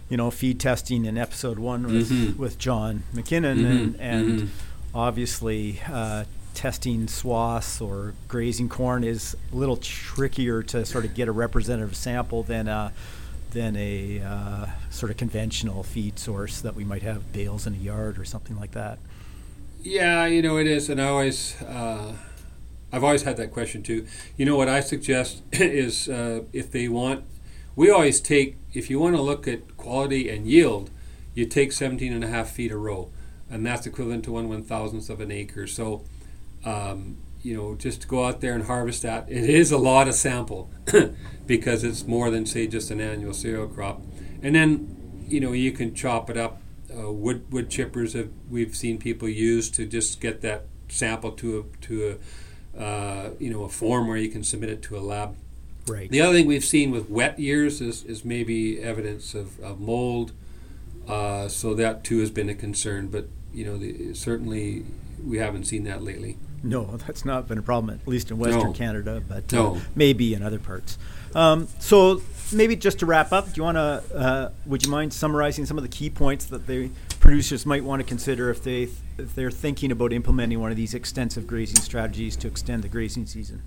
you 0.09 0.15
know, 0.17 0.29
feed 0.31 0.59
testing 0.59 1.05
in 1.05 1.17
episode 1.17 1.57
one 1.59 1.83
with, 1.87 2.09
Mhm. 2.11 2.37
with 2.37 2.57
John 2.59 3.03
McKinnon, 3.13 3.57
Mhm, 3.57 3.69
and, 3.69 3.95
and 3.99 4.39
mhm. 4.41 4.47
obviously 4.93 5.81
uh, 5.91 6.25
testing 6.53 7.07
swaths 7.07 7.81
or 7.81 8.13
grazing 8.27 8.69
corn 8.69 9.03
is 9.03 9.35
a 9.51 9.55
little 9.55 9.77
trickier 9.77 10.61
to 10.63 10.85
sort 10.85 11.03
of 11.05 11.13
get 11.15 11.27
a 11.27 11.31
representative 11.31 11.95
sample 11.95 12.43
than 12.43 12.67
a, 12.67 12.91
than 13.51 13.75
a 13.75 14.21
uh, 14.21 14.65
sort 14.91 15.09
of 15.11 15.17
conventional 15.17 15.81
feed 15.83 16.19
source 16.19 16.61
that 16.61 16.75
we 16.75 16.83
might 16.83 17.01
have 17.01 17.33
bales 17.33 17.65
in 17.65 17.73
a 17.73 17.77
yard 17.77 18.19
or 18.19 18.25
something 18.25 18.59
like 18.59 18.71
that. 18.71 18.99
Yeah, 19.83 20.25
you 20.27 20.41
know 20.41 20.57
it 20.57 20.67
is, 20.67 20.89
and 20.89 21.01
I 21.01 21.05
always, 21.07 21.59
uh, 21.61 22.13
I've 22.91 23.03
always 23.03 23.23
had 23.23 23.37
that 23.37 23.51
question 23.51 23.83
too. 23.83 24.07
You 24.37 24.45
know 24.45 24.55
what 24.55 24.67
I 24.67 24.79
suggest 24.79 25.43
is 25.51 26.09
uh, 26.09 26.43
if 26.53 26.71
they 26.71 26.87
want, 26.87 27.25
we 27.75 27.89
always 27.89 28.19
take 28.19 28.57
if 28.73 28.89
you 28.89 28.99
want 28.99 29.15
to 29.15 29.21
look 29.21 29.47
at 29.47 29.77
quality 29.77 30.29
and 30.29 30.47
yield, 30.47 30.89
you 31.33 31.45
take 31.45 31.71
17 31.71 32.11
and 32.11 32.23
a 32.23 32.27
half 32.27 32.51
feet 32.51 32.71
a 32.71 32.77
row, 32.77 33.09
and 33.49 33.65
that's 33.65 33.85
equivalent 33.85 34.23
to 34.25 34.31
one 34.31 34.49
one 34.49 34.63
thousandth 34.63 35.09
of 35.09 35.21
an 35.21 35.31
acre. 35.31 35.67
So, 35.67 36.03
um, 36.65 37.17
you 37.41 37.55
know, 37.55 37.75
just 37.75 38.07
go 38.07 38.25
out 38.25 38.41
there 38.41 38.53
and 38.53 38.65
harvest 38.65 39.03
that, 39.03 39.29
it 39.29 39.49
is 39.49 39.71
a 39.71 39.77
lot 39.77 40.07
of 40.07 40.15
sample 40.15 40.69
because 41.47 41.83
it's 41.83 42.05
more 42.05 42.29
than 42.29 42.45
say 42.45 42.67
just 42.67 42.91
an 42.91 42.99
annual 42.99 43.33
cereal 43.33 43.67
crop, 43.67 44.01
and 44.41 44.55
then 44.55 45.25
you 45.27 45.39
know 45.39 45.51
you 45.51 45.71
can 45.71 45.93
chop 45.93 46.29
it 46.29 46.37
up 46.37 46.61
uh, 46.95 47.11
wood 47.11 47.51
wood 47.51 47.69
chippers 47.69 48.13
have 48.13 48.29
we've 48.49 48.75
seen 48.75 48.97
people 48.97 49.29
use 49.29 49.69
to 49.69 49.85
just 49.85 50.19
get 50.19 50.41
that 50.41 50.65
sample 50.87 51.31
to 51.31 51.59
a 51.59 51.85
to 51.85 52.09
a 52.09 52.15
uh, 52.77 53.29
you 53.39 53.49
know 53.49 53.63
a 53.63 53.69
form 53.69 54.07
where 54.07 54.17
you 54.17 54.29
can 54.29 54.43
submit 54.43 54.69
it 54.69 54.81
to 54.83 54.97
a 54.97 55.01
lab. 55.01 55.35
Right. 55.87 56.09
The 56.09 56.21
other 56.21 56.33
thing 56.33 56.45
we've 56.45 56.63
seen 56.63 56.91
with 56.91 57.09
wet 57.09 57.39
years 57.39 57.81
is, 57.81 58.03
is 58.03 58.23
maybe 58.23 58.79
evidence 58.79 59.33
of, 59.33 59.59
of 59.59 59.79
mold. 59.79 60.33
Uh, 61.07 61.47
so 61.47 61.73
that 61.73 62.03
too 62.03 62.19
has 62.19 62.29
been 62.29 62.49
a 62.49 62.53
concern, 62.53 63.07
but 63.07 63.27
you 63.53 63.65
know 63.65 63.77
the, 63.77 64.13
certainly 64.13 64.85
we 65.25 65.37
haven't 65.39 65.65
seen 65.65 65.83
that 65.85 66.03
lately. 66.03 66.37
No, 66.61 66.97
that's 67.07 67.25
not 67.25 67.47
been 67.47 67.57
a 67.57 67.61
problem, 67.63 67.97
at 67.99 68.07
least 68.07 68.29
in 68.31 68.37
Western 68.37 68.67
No. 68.67 68.73
Canada, 68.73 69.23
but 69.27 69.51
No. 69.51 69.75
uh, 69.75 69.79
maybe 69.95 70.33
in 70.33 70.43
other 70.43 70.59
parts. 70.59 70.97
Um, 71.33 71.67
so 71.79 72.17
maybe 72.51 72.75
just 72.75 72.99
to 72.99 73.05
wrap 73.05 73.31
up, 73.31 73.45
do 73.45 73.53
you 73.55 73.63
want 73.63 73.77
to? 73.77 74.03
Uh, 74.15 74.51
would 74.65 74.83
you 74.83 74.91
mind 74.91 75.13
summarizing 75.13 75.65
some 75.65 75.77
of 75.77 75.83
the 75.83 75.89
key 75.89 76.09
points 76.09 76.45
that 76.45 76.67
the 76.67 76.89
producers 77.19 77.65
might 77.65 77.83
want 77.83 78.01
to 78.01 78.07
consider 78.07 78.49
if 78.49 78.63
they 78.63 78.89
if 79.17 79.35
they're 79.35 79.51
thinking 79.51 79.91
about 79.91 80.13
implementing 80.13 80.59
one 80.59 80.71
of 80.71 80.77
these 80.77 80.93
extensive 80.93 81.45
grazing 81.47 81.81
strategies 81.81 82.35
to 82.37 82.47
extend 82.47 82.83
the 82.83 82.87
grazing 82.87 83.25
season? 83.25 83.61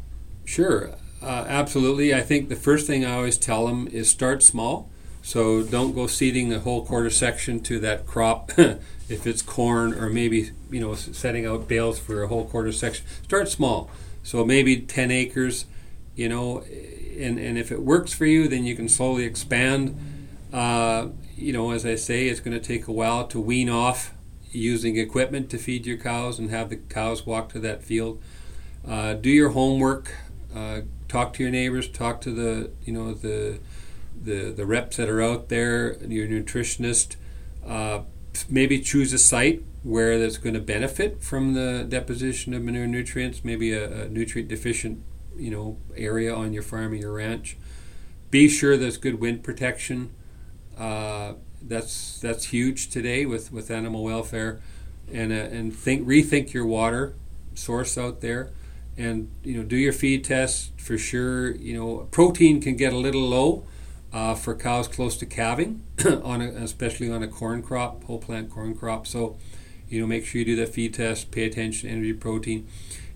Sure, 0.44 0.90
uh, 1.22 1.44
absolutely. 1.48 2.14
I 2.14 2.20
think 2.20 2.48
the 2.48 2.56
first 2.56 2.86
thing 2.86 3.04
I 3.04 3.14
always 3.14 3.38
tell 3.38 3.66
them 3.66 3.88
is 3.88 4.10
start 4.10 4.42
small. 4.42 4.88
So 5.24 5.62
don't 5.62 5.94
go 5.94 6.08
seeding 6.08 6.52
a 6.52 6.58
whole 6.58 6.84
quarter 6.84 7.10
section 7.10 7.60
to 7.60 7.78
that 7.78 8.06
crop 8.06 8.50
if 8.58 9.26
it's 9.26 9.40
corn 9.40 9.94
or 9.94 10.10
maybe 10.10 10.50
you 10.70 10.80
know 10.80 10.94
setting 10.94 11.46
out 11.46 11.68
bales 11.68 11.98
for 11.98 12.22
a 12.22 12.28
whole 12.28 12.44
quarter 12.44 12.72
section. 12.72 13.06
Start 13.22 13.48
small. 13.48 13.90
So 14.24 14.44
maybe 14.44 14.80
10 14.80 15.10
acres, 15.10 15.66
you 16.14 16.28
know, 16.28 16.62
and, 17.18 17.38
and 17.38 17.58
if 17.58 17.70
it 17.72 17.82
works 17.82 18.12
for 18.12 18.26
you, 18.26 18.48
then 18.48 18.64
you 18.64 18.74
can 18.74 18.88
slowly 18.88 19.24
expand. 19.24 19.98
Uh, 20.52 21.08
you 21.36 21.52
know, 21.52 21.70
as 21.70 21.84
I 21.84 21.94
say, 21.94 22.28
it's 22.28 22.40
going 22.40 22.58
to 22.58 22.64
take 22.64 22.86
a 22.86 22.92
while 22.92 23.26
to 23.28 23.40
wean 23.40 23.68
off 23.68 24.12
using 24.50 24.96
equipment 24.96 25.50
to 25.50 25.58
feed 25.58 25.86
your 25.86 25.96
cows 25.96 26.38
and 26.38 26.50
have 26.50 26.68
the 26.68 26.76
cows 26.76 27.26
walk 27.26 27.48
to 27.50 27.58
that 27.60 27.82
field. 27.82 28.22
Uh, 28.86 29.14
do 29.14 29.30
your 29.30 29.50
homework. 29.50 30.14
Uh, 30.54 30.82
talk 31.08 31.32
to 31.34 31.42
your 31.42 31.52
neighbors. 31.52 31.88
Talk 31.88 32.20
to 32.22 32.30
the 32.30 32.70
you 32.84 32.92
know 32.92 33.14
the 33.14 33.60
the 34.20 34.52
the 34.52 34.66
reps 34.66 34.96
that 34.96 35.08
are 35.08 35.22
out 35.22 35.48
there. 35.48 35.96
Your 36.04 36.26
nutritionist. 36.26 37.16
Uh, 37.66 38.02
maybe 38.48 38.80
choose 38.80 39.12
a 39.12 39.18
site 39.18 39.62
where 39.82 40.18
that's 40.18 40.38
going 40.38 40.54
to 40.54 40.60
benefit 40.60 41.22
from 41.22 41.54
the 41.54 41.84
deposition 41.88 42.54
of 42.54 42.62
manure 42.62 42.86
nutrients. 42.86 43.44
Maybe 43.44 43.72
a, 43.72 44.04
a 44.04 44.08
nutrient 44.08 44.48
deficient 44.48 45.02
you 45.36 45.50
know 45.50 45.78
area 45.96 46.34
on 46.34 46.52
your 46.52 46.62
farm 46.62 46.92
or 46.92 46.96
your 46.96 47.12
ranch. 47.12 47.56
Be 48.30 48.48
sure 48.48 48.76
there's 48.76 48.96
good 48.96 49.20
wind 49.20 49.42
protection. 49.42 50.10
Uh, 50.78 51.34
that's 51.60 52.18
that's 52.20 52.46
huge 52.46 52.90
today 52.90 53.26
with, 53.26 53.52
with 53.52 53.70
animal 53.70 54.02
welfare, 54.02 54.60
and 55.12 55.32
uh, 55.32 55.36
and 55.36 55.74
think 55.74 56.06
rethink 56.06 56.52
your 56.52 56.66
water 56.66 57.14
source 57.54 57.98
out 57.98 58.20
there, 58.20 58.50
and 58.96 59.30
you 59.42 59.56
know 59.56 59.62
do 59.62 59.76
your 59.76 59.92
feed 59.92 60.24
test 60.24 60.78
for 60.80 60.98
sure. 60.98 61.54
You 61.56 61.76
know 61.76 62.08
protein 62.10 62.60
can 62.60 62.76
get 62.76 62.92
a 62.92 62.96
little 62.96 63.22
low 63.22 63.64
uh, 64.12 64.34
for 64.34 64.54
cows 64.54 64.88
close 64.88 65.16
to 65.18 65.26
calving, 65.26 65.82
on 66.24 66.42
a, 66.42 66.48
especially 66.48 67.10
on 67.10 67.22
a 67.22 67.28
corn 67.28 67.62
crop, 67.62 68.04
whole 68.04 68.18
plant 68.18 68.50
corn 68.50 68.74
crop. 68.74 69.06
So 69.06 69.36
you 69.88 70.00
know 70.00 70.06
make 70.06 70.24
sure 70.24 70.40
you 70.40 70.44
do 70.44 70.56
that 70.56 70.70
feed 70.70 70.94
test. 70.94 71.30
Pay 71.30 71.44
attention 71.44 71.88
to 71.88 71.94
energy 71.94 72.12
protein. 72.12 72.66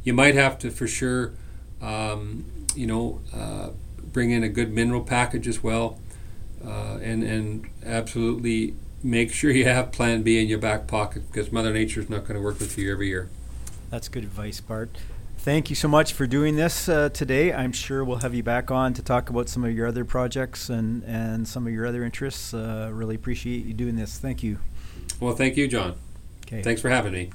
You 0.02 0.12
might 0.14 0.34
have 0.34 0.58
to 0.60 0.70
for 0.70 0.86
sure 0.86 1.34
um, 1.80 2.44
you 2.74 2.86
know, 2.86 3.20
uh, 3.34 3.70
bring 4.12 4.30
in 4.30 4.42
a 4.42 4.48
good 4.48 4.72
mineral 4.72 5.02
package 5.02 5.48
as 5.48 5.62
well, 5.62 5.98
uh, 6.64 6.98
and 7.02 7.22
and 7.22 7.68
absolutely 7.84 8.74
make 9.02 9.32
sure 9.32 9.50
you 9.50 9.64
have 9.64 9.92
Plan 9.92 10.22
B 10.22 10.40
in 10.40 10.48
your 10.48 10.58
back 10.58 10.86
pocket 10.86 11.30
because 11.30 11.52
Mother 11.52 11.72
Nature 11.72 12.00
is 12.00 12.10
not 12.10 12.22
going 12.22 12.34
to 12.34 12.40
work 12.40 12.58
with 12.58 12.76
you 12.76 12.90
every 12.90 13.08
year. 13.08 13.28
That's 13.90 14.08
good 14.08 14.24
advice, 14.24 14.60
Bart. 14.60 14.90
Thank 15.38 15.70
you 15.70 15.76
so 15.76 15.86
much 15.86 16.12
for 16.12 16.26
doing 16.26 16.56
this 16.56 16.88
uh, 16.88 17.08
today. 17.10 17.52
I'm 17.52 17.70
sure 17.70 18.04
we'll 18.04 18.16
have 18.16 18.34
you 18.34 18.42
back 18.42 18.72
on 18.72 18.94
to 18.94 19.02
talk 19.02 19.30
about 19.30 19.48
some 19.48 19.64
of 19.64 19.72
your 19.72 19.86
other 19.86 20.04
projects 20.04 20.68
and, 20.68 21.04
and 21.04 21.46
some 21.46 21.68
of 21.68 21.72
your 21.72 21.86
other 21.86 22.04
interests. 22.04 22.52
Uh, 22.52 22.90
really 22.92 23.14
appreciate 23.14 23.64
you 23.64 23.72
doing 23.72 23.94
this. 23.94 24.18
Thank 24.18 24.42
you. 24.42 24.58
Well, 25.20 25.36
thank 25.36 25.56
you, 25.56 25.68
John. 25.68 25.94
Okay. 26.46 26.62
Thanks 26.62 26.80
for 26.80 26.88
having 26.90 27.12
me. 27.12 27.30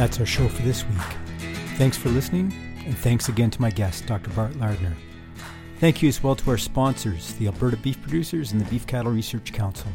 That's 0.00 0.18
our 0.18 0.24
show 0.24 0.48
for 0.48 0.62
this 0.62 0.86
week. 0.86 0.96
Thanks 1.76 1.98
for 1.98 2.08
listening, 2.08 2.54
and 2.86 2.96
thanks 2.96 3.28
again 3.28 3.50
to 3.50 3.60
my 3.60 3.68
guest, 3.68 4.06
Dr. 4.06 4.30
Bart 4.30 4.56
Lardner. 4.56 4.96
Thank 5.76 6.00
you 6.00 6.08
as 6.08 6.22
well 6.22 6.34
to 6.36 6.50
our 6.52 6.56
sponsors, 6.56 7.34
the 7.34 7.48
Alberta 7.48 7.76
Beef 7.76 8.00
Producers 8.00 8.52
and 8.52 8.60
the 8.62 8.70
Beef 8.70 8.86
Cattle 8.86 9.12
Research 9.12 9.52
Council. 9.52 9.92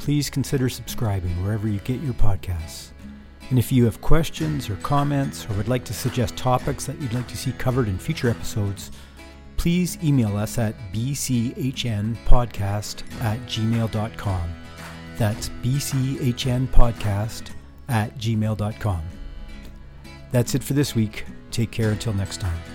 Please 0.00 0.28
consider 0.28 0.68
subscribing 0.68 1.40
wherever 1.40 1.68
you 1.68 1.78
get 1.78 2.00
your 2.00 2.14
podcasts. 2.14 2.88
And 3.50 3.60
if 3.60 3.70
you 3.70 3.84
have 3.84 4.00
questions 4.00 4.68
or 4.68 4.74
comments 4.78 5.48
or 5.48 5.54
would 5.54 5.68
like 5.68 5.84
to 5.84 5.94
suggest 5.94 6.36
topics 6.36 6.84
that 6.86 7.00
you'd 7.00 7.14
like 7.14 7.28
to 7.28 7.36
see 7.36 7.52
covered 7.52 7.86
in 7.86 8.00
future 8.00 8.28
episodes, 8.28 8.90
please 9.56 10.02
email 10.02 10.36
us 10.36 10.58
at 10.58 10.74
bchnpodcast 10.92 13.22
at 13.22 13.38
gmail.com. 13.42 14.52
That's 15.16 15.48
bchnpodcast 15.48 17.50
at 17.92 18.16
gmail.com. 18.18 19.02
That's 20.32 20.54
it 20.54 20.64
for 20.64 20.72
this 20.72 20.94
week. 20.94 21.26
Take 21.50 21.70
care 21.70 21.90
until 21.90 22.14
next 22.14 22.40
time. 22.40 22.71